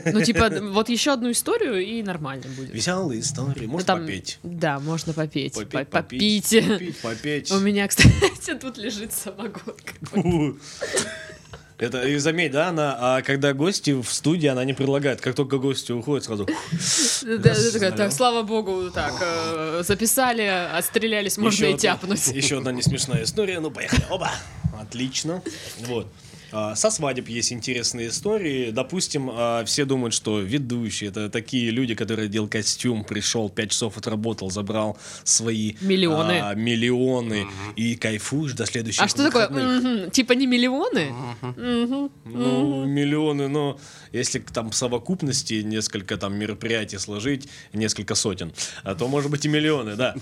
Ну, 0.05 0.21
типа, 0.21 0.49
вот 0.61 0.89
еще 0.89 1.13
одну 1.13 1.31
историю 1.31 1.79
и 1.85 2.03
нормально 2.03 2.43
будет. 2.57 2.69
Веселые 2.73 3.21
истории. 3.21 3.65
Ну, 3.65 3.71
Может 3.71 3.87
там- 3.87 4.01
попеть. 4.01 4.39
Да, 4.43 4.79
можно 4.79 5.13
попеть. 5.13 5.53
Попеть, 5.53 5.69
По- 5.71 6.01
попить. 6.01 6.43
Попить. 6.43 6.67
Попить, 6.67 6.97
попеть. 7.01 7.51
У 7.51 7.59
меня, 7.59 7.87
кстати, 7.87 8.55
тут 8.59 8.77
лежит 8.77 9.13
самогон. 9.13 10.59
Это, 11.77 12.05
и 12.05 12.17
заметь, 12.17 12.51
да, 12.51 12.67
она, 12.67 12.97
а 12.99 13.21
когда 13.21 13.53
гости 13.53 13.91
в 13.91 14.03
студии, 14.11 14.47
она 14.47 14.65
не 14.65 14.73
предлагает. 14.73 15.21
Как 15.21 15.33
только 15.33 15.59
гости 15.59 15.93
уходят, 15.93 16.25
сразу... 16.25 16.45
Да, 16.45 17.37
да, 17.37 17.71
такая, 17.71 17.91
Так, 17.93 18.11
слава 18.11 18.43
богу, 18.43 18.89
так, 18.91 19.13
э, 19.21 19.81
записали, 19.87 20.41
отстрелялись, 20.75 21.37
можно 21.37 21.55
Еще 21.55 21.65
и 21.67 21.73
одна- 21.75 21.79
тяпнуть. 21.79 22.27
Еще 22.35 22.57
одна 22.57 22.73
не 22.73 22.81
смешная 22.81 23.23
история. 23.23 23.61
Ну, 23.61 23.71
поехали. 23.71 24.03
Оба. 24.09 24.29
Отлично. 24.77 25.41
Вот. 25.87 26.07
А, 26.51 26.75
Со 26.75 26.89
свадеб 26.89 27.29
есть 27.29 27.53
интересные 27.53 28.09
истории. 28.09 28.71
Допустим, 28.71 29.29
а, 29.31 29.63
все 29.65 29.85
думают, 29.85 30.13
что 30.13 30.39
ведущие 30.39 31.09
это 31.09 31.29
такие 31.29 31.69
люди, 31.71 31.93
которые 31.95 32.25
одел 32.25 32.47
костюм, 32.47 33.03
пришел, 33.03 33.49
5 33.49 33.71
часов 33.71 33.97
отработал, 33.97 34.49
забрал 34.49 34.97
свои 35.23 35.75
Миллионы. 35.81 36.39
а, 36.41 36.53
миллионы 36.55 37.47
и 37.75 37.95
кайфуешь 37.95 38.53
до 38.53 38.65
следующих 38.65 39.03
А 39.03 39.07
что 39.07 39.23
такое? 39.25 39.47
выходных. 39.47 39.83
Мгм. 40.03 40.11
Типа 40.11 40.33
не 40.33 40.47
миллионы? 40.47 41.11
Мгм. 41.41 42.11
Ну, 42.25 42.85
миллионы, 42.85 43.47
но 43.47 43.77
если 44.11 44.39
к- 44.39 44.51
там 44.51 44.71
в 44.71 44.75
совокупности 44.75 45.55
несколько 45.61 46.17
там 46.17 46.35
мероприятий 46.35 46.97
сложить, 46.97 47.47
несколько 47.73 48.15
сотен, 48.15 48.53
а 48.83 48.95
то 48.95 49.07
может 49.07 49.29
быть 49.31 49.45
и 49.45 49.49
миллионы, 49.49 49.95
да. 49.95 50.15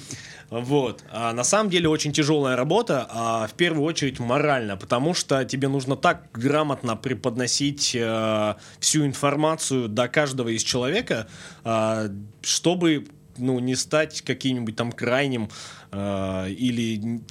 Вот. 0.49 1.03
А 1.11 1.33
на 1.33 1.43
самом 1.43 1.69
деле 1.69 1.89
очень 1.89 2.13
тяжелая 2.13 2.55
работа, 2.55 3.05
а 3.09 3.47
в 3.47 3.53
первую 3.53 3.83
очередь 3.85 4.19
морально, 4.19 4.77
потому 4.77 5.13
что 5.13 5.43
тебе 5.45 5.67
нужно 5.67 5.95
так 5.95 6.16
грамотно 6.33 6.95
преподносить 6.95 7.95
э, 7.95 8.55
всю 8.79 9.05
информацию 9.05 9.87
до 9.87 10.07
каждого 10.07 10.49
из 10.49 10.63
человека, 10.63 11.27
а, 11.63 12.09
чтобы 12.41 13.07
ну, 13.37 13.59
не 13.59 13.75
стать 13.75 14.21
каким-нибудь 14.21 14.75
там 14.75 14.91
крайним 14.91 15.49
э, 15.91 16.51
или 16.51 17.21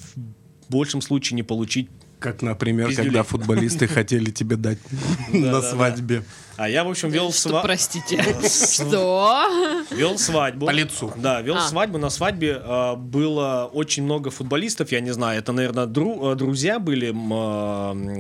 в 0.69 0.71
большем 0.71 1.01
случае 1.01 1.37
не 1.37 1.43
получить 1.43 1.89
Как, 2.19 2.43
например, 2.43 2.89
Пиздюлей. 2.89 3.11
когда 3.11 3.23
футболисты 3.23 3.87
хотели 3.87 4.31
тебе 4.31 4.57
дать 4.57 4.79
на 5.33 5.63
свадьбе. 5.63 6.23
А 6.57 6.69
я, 6.69 6.85
в 6.85 6.89
общем, 6.89 7.11
вел, 7.11 7.33
Что, 7.33 7.51
сва- 7.51 7.63
простите. 7.63 8.23
Что? 8.73 9.85
вел 9.91 10.19
свадьбу. 10.19 10.67
По 10.67 10.71
лицу. 10.71 11.13
Да, 11.17 11.41
вел 11.43 11.57
А. 11.57 11.61
свадьбу. 11.61 11.99
На 11.99 12.11
свадьбе 12.11 12.61
э, 12.63 12.95
было 12.97 13.71
очень 13.73 14.03
много 14.05 14.31
футболистов, 14.31 14.91
я 14.93 15.01
не 15.01 15.13
знаю, 15.13 15.39
это, 15.39 15.53
наверное, 15.53 15.85
э, 15.87 16.35
друзья 16.35 16.79
были 16.79 17.11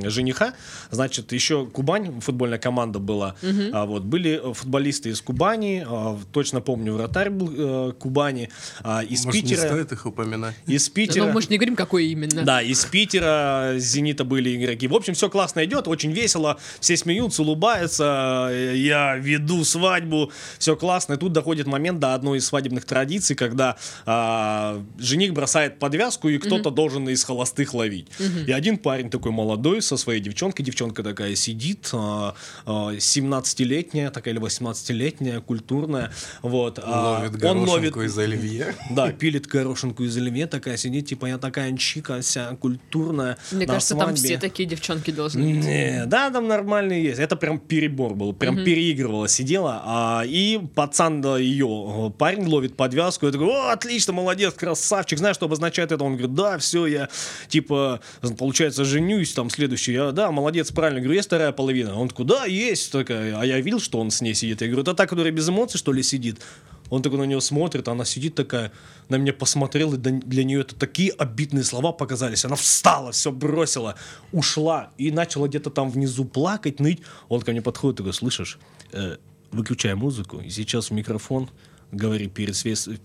жениха. 0.08 0.54
Значит, 0.90 1.32
еще 1.32 1.66
Кубань, 1.66 2.20
футбольная 2.20 2.58
команда 2.58 2.98
была. 2.98 3.36
А, 3.72 3.86
вот, 3.86 4.02
были 4.02 4.40
э, 4.42 4.52
футболисты 4.54 5.10
из 5.10 5.20
Кубани, 5.20 5.86
точно 6.32 6.60
помню, 6.60 6.94
вратарь 6.94 7.30
был 7.30 7.50
э, 7.56 7.92
Кубани, 7.98 8.50
а, 8.82 9.02
из 9.02 9.24
Может, 9.24 9.42
не 9.42 9.48
Питера. 9.50 9.68
стоит 9.68 9.92
их 9.92 10.06
упоминать? 10.06 10.54
Из 10.66 10.88
Питера. 10.88 11.24
Ну, 11.26 11.32
мы 11.32 11.42
же 11.42 11.48
не 11.48 11.56
говорим, 11.56 11.76
какой 11.76 12.06
именно. 12.06 12.42
Да, 12.42 12.60
из 12.62 12.84
Питера, 12.84 13.74
Зенита 13.78 14.24
были 14.24 14.56
игроки. 14.56 14.88
В 14.88 14.94
общем, 14.94 15.14
все 15.14 15.28
классно 15.30 15.64
идет, 15.64 15.88
очень 15.88 16.12
весело, 16.12 16.58
все 16.80 16.96
смеются, 16.96 17.42
улыбаются, 17.42 18.25
я 18.50 19.16
веду 19.16 19.64
свадьбу, 19.64 20.32
все 20.58 20.76
классно. 20.76 21.14
И 21.14 21.16
тут 21.16 21.32
доходит 21.32 21.66
момент 21.66 21.98
до 22.00 22.14
одной 22.14 22.38
из 22.38 22.46
свадебных 22.46 22.84
традиций, 22.84 23.36
когда 23.36 23.76
а, 24.04 24.82
жених 24.98 25.32
бросает 25.32 25.78
подвязку, 25.78 26.28
и 26.28 26.38
кто-то 26.38 26.70
должен 26.70 27.08
из 27.08 27.24
холостых 27.24 27.74
ловить. 27.74 28.08
И 28.46 28.52
один 28.52 28.78
парень 28.78 29.10
такой 29.10 29.32
молодой 29.32 29.82
со 29.82 29.96
своей 29.96 30.20
девчонкой, 30.20 30.64
девчонка 30.64 31.02
такая 31.02 31.34
сидит, 31.34 31.90
а, 31.92 32.34
а, 32.64 32.92
17-летняя, 32.92 34.10
такая 34.10 34.34
или 34.34 34.42
18-летняя, 34.42 35.40
культурная, 35.40 36.12
вот. 36.42 36.78
а, 36.82 37.20
Ловит 37.20 37.44
он 37.44 37.58
ловит 37.68 37.92
горошинку 37.92 38.02
из 38.02 38.18
оливье. 38.18 38.74
да, 38.90 39.12
пилит 39.12 39.46
горошинку 39.46 40.04
из 40.04 40.16
оливье, 40.16 40.46
такая 40.46 40.76
сидит, 40.76 41.06
типа, 41.06 41.26
я 41.26 41.38
такая 41.38 41.76
чика 41.76 42.20
вся 42.20 42.56
культурная. 42.56 43.38
Мне 43.52 43.66
кажется, 43.66 43.94
там 43.94 44.16
свадьбе. 44.16 44.28
все 44.28 44.38
такие 44.38 44.68
девчонки 44.68 45.10
должны 45.10 45.54
быть. 45.54 45.64
Не, 45.64 46.04
да, 46.06 46.30
там 46.30 46.48
нормальные 46.48 47.02
есть. 47.04 47.20
Это 47.20 47.36
прям 47.36 47.58
перебор 47.58 48.14
был, 48.16 48.32
прям 48.32 48.56
переигрывала, 48.64 49.28
сидела. 49.28 49.82
А, 49.84 50.22
и 50.26 50.58
пацан 50.74 51.20
да, 51.20 51.38
ее, 51.38 51.66
э, 52.08 52.10
парень 52.18 52.46
ловит 52.46 52.76
подвязку. 52.76 53.26
Я 53.26 53.32
такой, 53.32 53.48
о, 53.48 53.72
отлично, 53.72 54.12
молодец, 54.12 54.54
красавчик. 54.54 55.18
Знаешь, 55.18 55.36
что 55.36 55.46
обозначает 55.46 55.92
это? 55.92 56.02
Он 56.02 56.12
говорит, 56.12 56.34
да, 56.34 56.58
все, 56.58 56.86
я, 56.86 57.08
типа, 57.48 58.00
получается, 58.38 58.84
женюсь, 58.84 59.32
там, 59.32 59.50
следующий. 59.50 59.92
Я, 59.92 60.12
да, 60.12 60.30
молодец, 60.30 60.72
правильно. 60.72 61.00
Говорю, 61.00 61.16
есть 61.16 61.28
вторая 61.28 61.52
половина? 61.52 61.98
Он 61.98 62.08
такой, 62.08 62.24
да, 62.26 62.44
есть. 62.44 62.92
Такая. 62.92 63.38
А 63.38 63.44
я 63.44 63.60
видел, 63.60 63.80
что 63.80 63.98
он 63.98 64.10
с 64.10 64.20
ней 64.20 64.34
сидит. 64.34 64.60
Я 64.60 64.68
говорю, 64.68 64.82
это 64.82 64.94
та, 64.94 65.06
которая 65.06 65.32
без 65.32 65.48
эмоций, 65.48 65.78
что 65.78 65.92
ли, 65.92 66.02
сидит? 66.02 66.40
Он 66.90 67.02
такой 67.02 67.18
на 67.18 67.24
нее 67.24 67.40
смотрит, 67.40 67.88
она 67.88 68.04
сидит 68.04 68.34
такая, 68.34 68.72
на 69.08 69.16
меня 69.16 69.32
посмотрела, 69.32 69.94
и 69.94 69.98
для 69.98 70.44
нее 70.44 70.60
это 70.60 70.74
такие 70.74 71.10
обидные 71.12 71.64
слова 71.64 71.92
показались. 71.92 72.44
Она 72.44 72.56
встала, 72.56 73.12
все 73.12 73.32
бросила, 73.32 73.96
ушла 74.32 74.90
и 74.98 75.10
начала 75.10 75.48
где-то 75.48 75.70
там 75.70 75.90
внизу 75.90 76.24
плакать, 76.24 76.80
ныть. 76.80 77.00
Он 77.28 77.40
ко 77.40 77.50
мне 77.52 77.62
подходит 77.62 78.00
и 78.00 78.02
говорит, 78.02 78.18
слышишь, 78.18 78.58
э, 78.92 79.16
выключай 79.50 79.94
музыку, 79.94 80.40
и 80.40 80.50
сейчас 80.50 80.90
в 80.90 80.92
микрофон 80.92 81.50
говори 81.92 82.28
перед, 82.28 82.56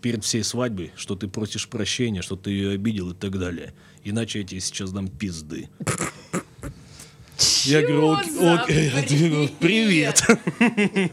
перед 0.02 0.24
всей 0.24 0.44
свадьбой, 0.44 0.92
что 0.96 1.16
ты 1.16 1.28
просишь 1.28 1.68
прощения, 1.68 2.22
что 2.22 2.36
ты 2.36 2.52
ее 2.52 2.72
обидел 2.72 3.12
и 3.12 3.16
так 3.16 3.38
далее. 3.40 3.74
Иначе 4.04 4.40
я 4.42 4.46
тебе 4.46 4.60
сейчас 4.60 4.92
дам 4.92 5.08
пизды. 5.08 5.70
Я 7.64 7.82
говорю, 7.82 8.02
Чё 8.02 8.14
«Ок- 8.14 8.26
за 8.32 8.54
окей». 8.62 9.56
привет. 9.60 10.24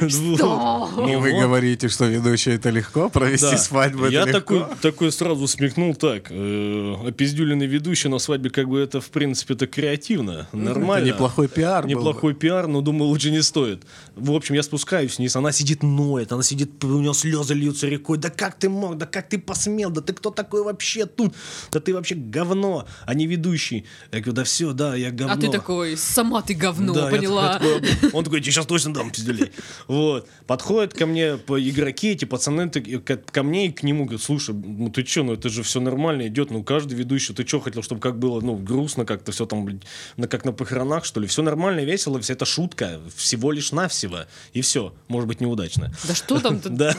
Что? 0.08 0.90
И 1.08 1.16
вы 1.16 1.32
говорите, 1.32 1.88
что 1.88 2.06
ведущий 2.06 2.52
это 2.52 2.70
легко, 2.70 3.08
провести 3.08 3.50
Да. 3.52 3.58
свадьбу 3.58 4.06
Я 4.06 4.26
такой, 4.26 4.64
такой 4.82 5.12
сразу 5.12 5.46
смекнул 5.48 5.94
так. 5.94 6.26
Э, 6.30 6.94
опиздюленный 7.06 7.66
ведущий 7.66 8.08
на 8.08 8.18
свадьбе, 8.18 8.50
как 8.50 8.68
бы 8.68 8.78
это, 8.80 9.00
в 9.00 9.08
принципе, 9.10 9.54
это 9.54 9.66
креативно. 9.66 10.48
Нормально. 10.52 11.06
Это 11.06 11.14
неплохой 11.16 11.48
пиар 11.48 11.82
был 11.82 11.88
бы. 11.88 11.94
Неплохой 12.00 12.34
пиар, 12.34 12.66
но 12.66 12.80
думаю, 12.80 13.08
лучше 13.08 13.30
не 13.30 13.42
стоит. 13.42 13.82
В 14.14 14.32
общем, 14.32 14.54
я 14.54 14.62
спускаюсь 14.62 15.18
вниз, 15.18 15.36
она 15.36 15.52
сидит 15.52 15.82
ноет, 15.82 16.32
она 16.32 16.42
сидит, 16.42 16.82
у 16.84 17.00
нее 17.00 17.14
слезы 17.14 17.54
льются 17.54 17.86
рекой. 17.86 18.18
Да 18.18 18.30
как 18.30 18.58
ты 18.58 18.68
мог, 18.68 18.96
да 18.98 19.06
как 19.06 19.28
ты 19.28 19.38
посмел, 19.38 19.90
да 19.90 20.00
ты 20.00 20.12
кто 20.12 20.30
такой 20.30 20.62
вообще 20.62 21.06
тут? 21.06 21.34
Да 21.72 21.80
ты 21.80 21.94
вообще 21.94 22.14
говно, 22.14 22.86
а 23.06 23.14
не 23.14 23.26
ведущий. 23.26 23.84
Я 24.12 24.18
говорю, 24.20 24.32
да 24.32 24.44
все, 24.44 24.72
да, 24.72 24.94
я 24.94 25.10
говно. 25.10 25.34
А 25.34 25.36
ты 25.36 25.48
такой, 25.50 25.96
сама 25.96 26.42
ты 26.42 26.54
говно, 26.54 26.92
Да, 26.92 27.10
я 27.10 27.16
поняла? 27.16 27.52
такой- 27.58 28.10
он 28.12 28.24
такой, 28.24 28.38
я 28.38 28.42
тебе 28.42 28.52
сейчас 28.52 28.66
точно 28.66 28.94
дам 28.94 29.10
пизделей. 29.10 29.50
Вот. 29.88 30.28
Подходят 30.46 30.94
ко 30.94 31.06
мне 31.06 31.36
по- 31.36 31.60
игроки, 31.60 32.12
эти 32.12 32.24
пацаны 32.24 32.68
ко, 32.70 33.42
мне 33.42 33.66
и 33.66 33.72
к 33.72 33.82
нему 33.82 34.04
говорят, 34.04 34.22
слушай, 34.22 34.54
ну 34.54 34.90
ты 34.90 35.02
че, 35.02 35.22
ну 35.22 35.34
это 35.34 35.48
же 35.48 35.62
все 35.62 35.80
нормально 35.80 36.26
идет, 36.28 36.50
ну 36.50 36.62
каждый 36.62 36.94
ведущий, 36.94 37.34
ты 37.34 37.46
что 37.46 37.60
хотел, 37.60 37.82
чтобы 37.82 38.00
как 38.00 38.18
было, 38.18 38.40
ну 38.40 38.56
грустно 38.56 39.04
как-то 39.04 39.32
все 39.32 39.46
там, 39.46 39.64
блин, 39.64 39.82
на, 40.16 40.28
как 40.28 40.44
на 40.44 40.52
похоронах, 40.52 41.04
что 41.04 41.20
ли? 41.20 41.26
Все 41.26 41.42
нормально, 41.42 41.80
весело, 41.80 42.20
вся 42.20 42.34
это 42.34 42.44
шутка, 42.44 43.00
всего 43.14 43.52
лишь 43.52 43.72
навсего, 43.72 44.20
и 44.52 44.60
все, 44.60 44.92
может 45.08 45.28
быть 45.28 45.40
неудачно. 45.40 45.92
Да 46.06 46.14
что 46.14 46.40
там? 46.40 46.60
тут? 46.60 46.74
Да, 46.74 46.94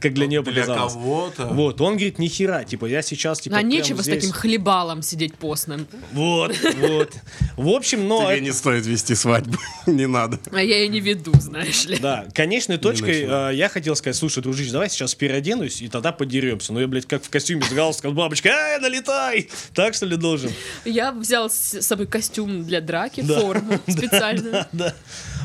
как 0.00 0.14
для 0.14 0.26
нее 0.26 0.42
Для 0.42 0.52
показалось. 0.62 0.92
кого-то. 0.94 1.46
Вот, 1.48 1.80
он 1.80 1.94
говорит, 1.94 2.18
ни 2.18 2.28
хера, 2.28 2.64
типа, 2.64 2.86
я 2.86 3.02
сейчас, 3.02 3.40
типа, 3.40 3.56
А 3.56 3.62
нечего 3.62 4.02
с 4.02 4.06
таким 4.06 4.30
хлебалом 4.32 5.02
сидеть 5.02 5.34
постным. 5.34 5.86
Вот, 6.12 6.54
вот. 6.80 7.12
В 7.56 7.68
общем, 7.68 8.06
но... 8.08 8.30
Тебе 8.30 8.40
не 8.40 8.52
стоит 8.52 8.86
вести 8.86 9.14
свадьбу. 9.14 9.58
Не 9.86 10.06
надо. 10.06 10.38
А 10.52 10.62
я 10.62 10.84
и 10.84 10.88
не 10.88 11.00
веду, 11.00 11.32
знаешь 11.40 11.86
ли. 11.86 11.97
Да, 12.02 12.26
конечной 12.34 12.78
точкой 12.78 13.24
э, 13.28 13.54
я 13.54 13.68
хотел 13.68 13.96
сказать, 13.96 14.16
слушай, 14.16 14.42
дружище, 14.42 14.72
давай 14.72 14.88
сейчас 14.88 15.14
переоденусь, 15.14 15.82
и 15.82 15.88
тогда 15.88 16.12
подеремся. 16.12 16.72
Но 16.72 16.80
я, 16.80 16.86
блядь, 16.86 17.06
как 17.06 17.22
в 17.24 17.30
костюме 17.30 17.62
с 17.62 17.72
галстуком, 17.72 18.14
бабочка, 18.14 18.50
ай, 18.50 18.80
налетай! 18.80 19.48
Так, 19.74 19.94
что 19.94 20.06
ли, 20.06 20.16
должен? 20.16 20.50
Я 20.84 21.12
взял 21.12 21.50
с 21.50 21.80
собой 21.82 22.06
костюм 22.06 22.64
для 22.64 22.80
драки, 22.80 23.20
Да. 23.20 23.40
форму 23.40 23.78
специальную. 23.88 24.66
Да. 24.72 24.94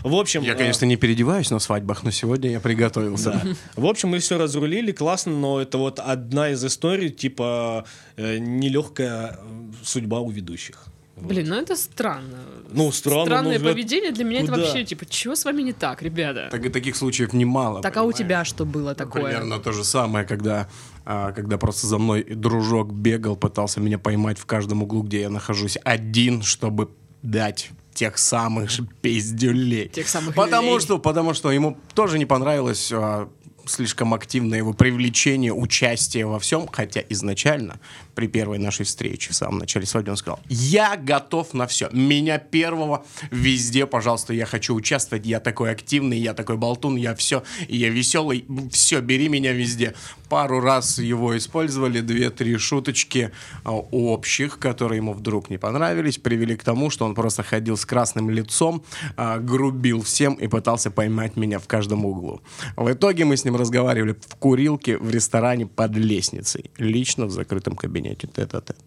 В 0.03 0.15
общем... 0.15 0.43
Я, 0.43 0.53
э, 0.53 0.57
конечно, 0.57 0.85
не 0.85 0.95
переодеваюсь 0.97 1.49
на 1.49 1.59
свадьбах, 1.59 2.03
но 2.03 2.11
сегодня 2.11 2.51
я 2.51 2.59
приготовился. 2.59 3.31
Да. 3.31 3.43
В 3.75 3.85
общем, 3.85 4.09
мы 4.09 4.19
все 4.19 4.37
разрулили, 4.37 4.91
классно, 4.91 5.31
но 5.33 5.61
это 5.61 5.77
вот 5.77 5.99
одна 5.99 6.49
из 6.49 6.63
историй, 6.63 7.09
типа, 7.09 7.85
э, 8.17 8.37
нелегкая 8.37 9.39
судьба 9.83 10.19
у 10.19 10.29
ведущих. 10.29 10.85
Блин, 11.27 11.47
ну 11.49 11.55
это 11.55 11.75
странно. 11.75 12.39
Ну, 12.71 12.91
странно, 12.91 13.25
Странное 13.25 13.59
ну, 13.59 13.65
поведение 13.65 14.11
для 14.11 14.23
меня 14.23 14.41
это 14.41 14.51
куда? 14.51 14.63
вообще, 14.63 14.83
типа, 14.83 15.05
чего 15.05 15.35
с 15.35 15.45
вами 15.45 15.61
не 15.61 15.73
так, 15.73 16.01
ребята? 16.01 16.49
Так 16.51 16.65
и 16.65 16.69
таких 16.69 16.95
случаев 16.95 17.31
немало. 17.33 17.81
Так, 17.81 17.95
а 17.97 18.01
у 18.01 18.07
понимаешь? 18.07 18.17
тебя 18.17 18.45
что 18.45 18.65
было 18.65 18.95
такое? 18.95 19.23
Примерно 19.25 19.59
то 19.59 19.71
же 19.71 19.83
самое, 19.83 20.25
когда, 20.25 20.67
а, 21.05 21.31
когда 21.31 21.57
просто 21.57 21.87
за 21.87 21.97
мной 21.99 22.23
дружок 22.23 22.91
бегал, 22.91 23.35
пытался 23.35 23.79
меня 23.79 23.99
поймать 23.99 24.39
в 24.39 24.45
каждом 24.45 24.83
углу, 24.83 25.03
где 25.03 25.21
я 25.21 25.29
нахожусь 25.29 25.77
один, 25.83 26.41
чтобы 26.41 26.89
дать 27.21 27.69
тех 27.93 28.17
самых 28.17 28.71
же 28.71 28.87
пиздюлей. 29.01 29.89
Тех 29.89 30.07
самых 30.07 30.33
потому 30.33 30.69
люлей. 30.69 30.81
что, 30.81 30.97
потому 30.97 31.33
что 31.33 31.51
ему 31.51 31.77
тоже 31.93 32.17
не 32.17 32.25
понравилось 32.25 32.91
а, 32.91 33.29
слишком 33.65 34.13
активное 34.13 34.57
его 34.57 34.73
привлечение, 34.73 35.53
участие 35.53 36.25
во 36.25 36.39
всем, 36.39 36.67
хотя 36.71 37.01
изначально 37.09 37.79
при 38.15 38.27
первой 38.27 38.59
нашей 38.59 38.85
встрече 38.85 39.31
в 39.31 39.35
самом 39.35 39.59
начале 39.59 39.85
свадьбы 39.85 40.11
он 40.11 40.17
сказал, 40.17 40.39
я 40.49 40.95
готов 40.95 41.53
на 41.53 41.67
все, 41.67 41.89
меня 41.91 42.37
первого 42.37 43.05
везде, 43.31 43.85
пожалуйста, 43.85 44.33
я 44.33 44.45
хочу 44.45 44.75
участвовать, 44.75 45.25
я 45.25 45.39
такой 45.39 45.71
активный, 45.71 46.17
я 46.19 46.33
такой 46.33 46.57
болтун, 46.57 46.95
я 46.95 47.15
все, 47.15 47.43
я 47.67 47.89
веселый, 47.89 48.45
все, 48.71 49.01
бери 49.01 49.29
меня 49.29 49.53
везде. 49.53 49.93
Пару 50.29 50.59
раз 50.59 50.97
его 50.97 51.37
использовали, 51.37 52.01
две-три 52.01 52.57
шуточки 52.57 53.31
а, 53.63 53.71
общих, 53.71 54.57
которые 54.59 54.97
ему 54.97 55.13
вдруг 55.13 55.49
не 55.49 55.57
понравились, 55.57 56.17
привели 56.17 56.55
к 56.55 56.63
тому, 56.63 56.89
что 56.89 57.05
он 57.05 57.13
просто 57.13 57.43
ходил 57.43 57.77
с 57.77 57.85
красным 57.85 58.29
лицом, 58.29 58.83
а, 59.15 59.37
грубил 59.37 60.01
всем 60.01 60.33
и 60.35 60.47
пытался 60.47 60.91
поймать 60.91 61.35
меня 61.35 61.59
в 61.59 61.67
каждом 61.67 62.05
углу. 62.05 62.41
В 62.75 62.91
итоге 62.91 63.25
мы 63.25 63.37
с 63.37 63.45
ним 63.45 63.55
разговаривали 63.55 64.15
в 64.27 64.35
курилке 64.35 64.97
в 64.97 65.09
ресторане 65.09 65.67
под 65.67 65.95
лестницей, 65.95 66.71
лично 66.77 67.25
в 67.25 67.31
закрытом 67.31 67.75
кабинете, 67.75 68.02
тет-а-тет. 68.11 68.77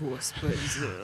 Господи. 0.00 0.56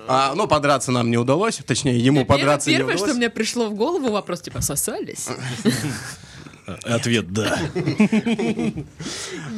А, 0.06 0.34
ну, 0.36 0.46
подраться 0.46 0.92
нам 0.92 1.10
не 1.10 1.16
удалось, 1.16 1.56
точнее, 1.66 1.98
ему 1.98 2.20
Первое, 2.20 2.38
подраться 2.38 2.70
не 2.70 2.76
первое, 2.76 2.94
удалось. 2.94 3.10
что 3.10 3.16
мне 3.18 3.28
пришло 3.28 3.68
в 3.68 3.74
голову, 3.74 4.10
вопрос 4.12 4.42
типа 4.42 4.60
сосались. 4.60 5.28
Ответ 6.85 7.33
«да». 7.33 7.59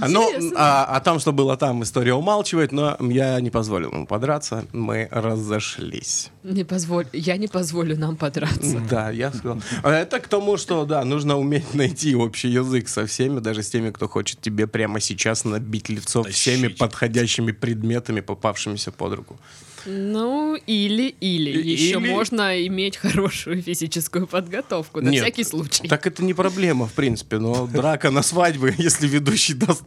Ну, 0.09 0.29
а, 0.57 0.85
а 0.85 1.01
там, 1.01 1.21
что 1.21 1.33
было 1.33 1.57
там, 1.57 1.83
история 1.83 2.15
умалчивает, 2.15 2.73
но 2.73 2.97
я 3.01 3.41
не 3.41 3.51
позволил 3.51 3.93
ему 3.93 4.07
подраться, 4.07 4.65
мы 4.73 5.09
разошлись. 5.11 6.31
Не 6.43 6.65
позволь, 6.65 7.07
я 7.13 7.37
не 7.37 7.47
позволю 7.49 7.97
нам 7.97 8.17
подраться. 8.17 8.81
Да, 8.91 9.11
я 9.11 9.33
сказал. 9.33 9.63
А 9.83 9.91
Это 9.93 10.19
к 10.19 10.29
тому, 10.29 10.57
что, 10.57 10.85
да, 10.85 11.05
нужно 11.05 11.39
уметь 11.39 11.75
найти 11.75 12.17
общий 12.17 12.49
язык 12.49 12.89
со 12.89 13.07
всеми, 13.07 13.41
даже 13.41 13.63
с 13.63 13.71
теми, 13.71 13.91
кто 13.91 14.09
хочет 14.09 14.41
тебе 14.41 14.67
прямо 14.67 15.01
сейчас 15.01 15.45
набить 15.45 15.89
лицо 15.89 16.23
всеми 16.25 16.63
Тащить. 16.69 16.79
подходящими 16.79 17.53
предметами, 17.53 18.21
попавшимися 18.21 18.91
под 18.91 19.13
руку. 19.13 19.39
Ну, 19.87 20.57
или, 20.67 21.15
или. 21.21 21.51
Еще 21.63 21.99
или- 21.99 22.11
можно 22.11 22.67
иметь 22.67 22.97
хорошую 22.97 23.63
физическую 23.63 24.27
подготовку, 24.27 25.01
на 25.01 25.09
Нет, 25.09 25.23
всякий 25.23 25.45
случай. 25.45 25.89
Так 25.89 26.07
это 26.07 26.23
не 26.23 26.35
проблема, 26.35 26.87
в 26.87 26.93
принципе, 26.93 27.39
но 27.39 27.67
драка 27.67 28.11
на 28.11 28.23
свадьбе, 28.23 28.75
если 28.79 29.07
ведущий 29.07 29.55
даст 29.55 29.83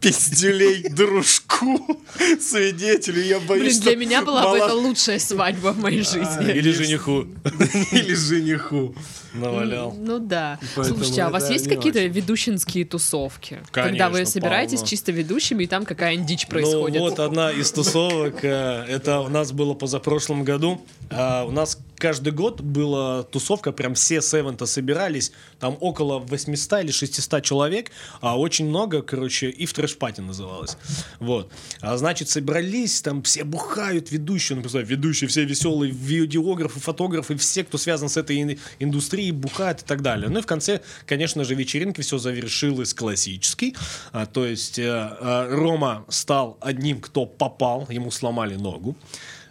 пиздюлей 0.00 0.88
дружку, 0.88 1.98
свидетелю, 2.40 3.22
я 3.22 3.40
боюсь, 3.40 3.78
Блин, 3.78 3.82
для 3.82 3.96
меня 3.96 4.22
была 4.22 4.50
бы 4.50 4.56
это 4.58 4.74
лучшая 4.74 5.18
свадьба 5.18 5.72
в 5.72 5.78
моей 5.78 6.02
жизни. 6.02 6.52
Или 6.52 6.72
жениху 6.72 7.26
Или 7.92 8.14
жениху. 8.14 8.94
навалял. 9.34 9.94
Ну 9.96 10.18
да. 10.18 10.58
Слушайте, 10.74 11.22
а 11.22 11.28
у 11.28 11.32
вас 11.32 11.50
есть 11.50 11.68
какие-то 11.68 12.04
ведущинские 12.06 12.84
тусовки? 12.84 13.60
Когда 13.70 14.08
вы 14.10 14.26
собираетесь 14.26 14.82
чисто 14.82 15.12
ведущими, 15.12 15.64
и 15.64 15.66
там 15.66 15.84
какая-нибудь 15.84 16.26
дичь 16.26 16.46
происходит? 16.46 17.00
Ну, 17.00 17.08
вот 17.08 17.18
одна 17.20 17.50
из 17.52 17.70
тусовок, 17.72 18.44
э, 18.44 18.84
это 18.88 19.20
нас 19.30 19.52
было 19.52 19.74
позапрошлом 19.74 20.44
году. 20.44 20.80
А, 21.10 21.44
У 21.44 21.50
нас 21.50 21.78
каждый 21.96 22.32
год 22.32 22.60
была 22.60 23.22
тусовка, 23.24 23.72
прям 23.72 23.94
все 23.94 24.20
севента 24.22 24.66
собирались, 24.66 25.32
там 25.58 25.76
около 25.80 26.18
800 26.18 26.84
или 26.84 26.90
600 26.90 27.42
человек, 27.44 27.90
а 28.20 28.38
очень 28.38 28.66
много, 28.66 29.02
короче, 29.02 29.50
и 29.50 29.66
в 29.66 29.72
трэш-пати 29.72 30.20
называлось. 30.22 30.76
Вот. 31.18 31.52
А 31.80 31.96
значит, 31.98 32.28
собрались, 32.30 33.02
там 33.02 33.22
все 33.22 33.44
бухают, 33.44 34.10
ведущие, 34.10 34.58
ну, 34.58 34.80
ведущие 34.80 35.28
все 35.28 35.44
веселые, 35.44 35.92
видеографы, 35.92 36.80
фотографы, 36.80 37.36
все, 37.36 37.64
кто 37.64 37.76
связан 37.78 38.08
с 38.08 38.16
этой 38.16 38.40
ин- 38.42 38.58
индустрией, 38.78 39.32
бухают 39.32 39.82
и 39.82 39.84
так 39.84 40.00
далее. 40.02 40.28
Ну 40.30 40.38
и 40.38 40.42
в 40.42 40.46
конце, 40.46 40.80
конечно 41.06 41.44
же, 41.44 41.54
вечеринка 41.54 42.02
все 42.02 42.18
завершилась 42.18 42.94
классически, 42.94 43.74
А, 44.12 44.26
то 44.26 44.46
есть 44.46 44.78
э, 44.78 44.82
э, 44.84 45.54
Рома 45.54 46.04
стал 46.08 46.56
одним, 46.60 47.00
кто 47.00 47.26
попал, 47.26 47.86
ему 47.90 48.10
сломали 48.10 48.54
ногу. 48.56 48.96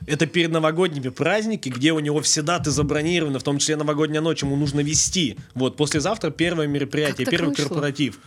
Это 0.08 0.26
перед 0.26 0.52
новогодними 0.52 1.10
праздники, 1.10 1.70
где 1.70 1.92
у 1.92 2.00
него 2.00 2.22
все 2.22 2.42
даты 2.42 2.72
забронированы, 2.72 3.40
в 3.40 3.44
том 3.44 3.58
числе 3.60 3.76
новогодняя 3.76 4.22
ночь, 4.22 4.42
ему 4.44 4.56
нужно 4.56 4.80
вести. 4.82 5.38
Вот, 5.56 5.78
послезавтра 5.78 6.32
первое 6.32 6.68
мероприятие, 6.68 7.28
первый 7.28 7.50
вышло? 7.50 7.66
корпоратив. 7.66 8.20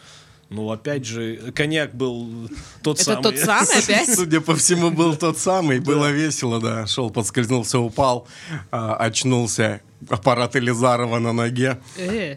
Ну, 0.51 0.71
опять 0.71 1.07
же, 1.07 1.51
коньяк 1.55 1.95
был 1.95 2.51
тот 2.83 2.97
Это 3.01 3.05
самый. 3.05 3.23
тот 3.23 3.39
самый 3.39 3.79
опять? 3.83 4.15
Судя 4.15 4.43
по 4.43 4.55
всему, 4.55 4.91
был 4.91 5.17
тот 5.17 5.39
самый. 5.39 5.81
Было 5.81 6.11
весело, 6.11 6.61
да. 6.61 6.87
Шел, 6.87 7.09
подскользнулся, 7.11 7.79
упал, 7.79 8.29
а, 8.71 8.95
очнулся. 8.97 9.81
Аппарат 10.11 10.57
Элизарова 10.57 11.21
на 11.21 11.33
ноге. 11.33 11.81
Э. 11.97 12.37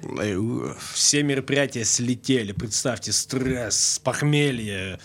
Все 0.94 1.24
мероприятия 1.24 1.84
слетели. 1.84 2.52
Представьте, 2.54 3.12
стресс, 3.12 4.00
похмелье. 4.04 5.00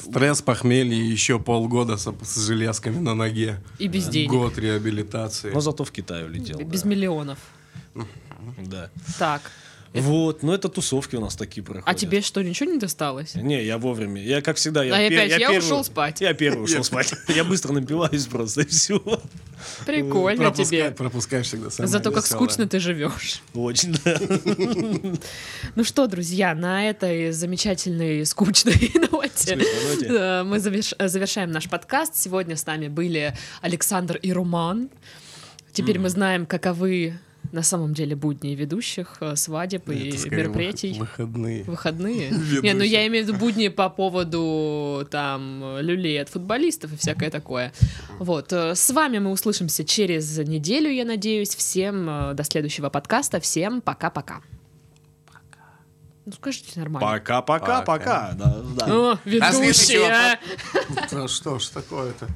Стресс, 0.00 0.42
похмелье, 0.42 1.10
еще 1.10 1.38
полгода 1.38 1.96
с, 1.96 2.12
с 2.22 2.46
железками 2.46 2.98
на 2.98 3.14
ноге. 3.14 3.60
И 3.78 3.88
без 3.88 4.08
денег. 4.08 4.30
Год 4.30 4.58
реабилитации. 4.58 5.50
Но 5.52 5.60
зато 5.60 5.84
в 5.84 5.90
Китай 5.90 6.24
улетел. 6.24 6.58
Без 6.60 6.82
да. 6.82 6.88
миллионов. 6.88 7.38
Да. 8.58 8.90
Так. 9.18 9.50
Вот, 10.00 10.42
ну 10.42 10.52
это 10.52 10.68
тусовки 10.68 11.16
у 11.16 11.20
нас 11.20 11.36
такие 11.36 11.62
проходят. 11.64 11.88
А 11.88 11.94
тебе 11.94 12.20
что, 12.20 12.42
ничего 12.42 12.70
не 12.70 12.78
досталось? 12.78 13.34
Не, 13.34 13.64
я 13.64 13.78
вовремя. 13.78 14.22
Я, 14.22 14.42
как 14.42 14.56
всегда, 14.56 14.84
я, 14.84 14.94
А 14.94 14.98
пер- 15.00 15.06
опять, 15.18 15.30
я 15.30 15.38
первый- 15.38 15.58
ушел 15.58 15.84
спать. 15.84 16.20
Я 16.20 16.34
первый 16.34 16.62
ушел 16.64 16.84
спать. 16.84 17.12
Я 17.28 17.44
быстро 17.44 17.72
напиваюсь 17.72 18.26
просто, 18.26 18.62
и 18.62 18.66
все. 18.66 19.00
Прикольно 19.84 20.50
тебе. 20.52 20.90
Пропускаешь 20.90 21.46
всегда 21.46 21.70
самое 21.70 21.90
Зато 21.90 22.12
как 22.12 22.26
скучно 22.26 22.68
ты 22.68 22.78
живешь. 22.78 23.42
Очень, 23.54 23.96
да. 24.04 24.18
Ну 25.74 25.84
что, 25.84 26.06
друзья, 26.06 26.54
на 26.54 26.88
этой 26.88 27.32
замечательной, 27.32 28.24
скучной 28.26 28.92
ноте 29.12 29.30
Скучной 29.36 29.56
ноте. 29.94 30.06
э, 30.08 30.42
мы 30.44 30.56
заверш- 30.58 30.94
завершаем 31.08 31.50
наш 31.50 31.68
подкаст. 31.68 32.16
Сегодня 32.16 32.56
с 32.56 32.66
нами 32.66 32.88
были 32.88 33.34
Александр 33.60 34.16
и 34.16 34.32
Роман. 34.32 34.88
Теперь 35.72 35.98
мы 35.98 36.08
знаем, 36.08 36.46
каковы 36.46 37.18
на 37.52 37.62
самом 37.62 37.94
деле 37.94 38.14
будни 38.16 38.54
ведущих 38.54 39.16
э, 39.20 39.36
свадеб 39.36 39.88
и 39.88 40.08
Это 40.10 40.18
скорее 40.18 40.36
мероприятий. 40.44 40.92
вы- 40.92 41.00
Выходные. 41.00 41.64
Выходные? 41.64 42.30
Не, 42.62 42.72
ну 42.74 42.82
я 42.84 43.06
имею 43.06 43.24
в 43.24 43.28
виду 43.28 43.38
будни 43.38 43.68
по 43.68 43.88
поводу 43.88 45.06
там 45.10 45.78
люлей 45.80 46.20
от 46.20 46.28
футболистов 46.28 46.92
и 46.92 46.96
всякое 46.96 47.30
такое. 47.30 47.72
Вот. 48.18 48.52
э, 48.52 48.74
С 48.74 48.90
вами 48.90 49.18
мы 49.18 49.30
услышимся 49.30 49.84
через 49.84 50.38
неделю, 50.38 50.90
я 50.90 51.04
надеюсь. 51.04 51.54
Всем 51.54 52.08
э, 52.08 52.34
до 52.34 52.44
следующего 52.44 52.88
подкаста. 52.90 53.40
Всем 53.40 53.80
пока-пока. 53.80 54.40
Ну 56.24 56.32
скажите 56.32 56.80
нормально. 56.80 57.08
Пока-пока, 57.08 57.82
Пока. 57.82 57.82
пока. 57.82 58.32
Да, 58.32 58.56
да. 58.76 58.86
О, 59.12 59.18
ведущая! 59.24 60.40
Да 61.12 61.28
что 61.28 61.58
ж 61.60 61.66
такое-то? 61.68 62.26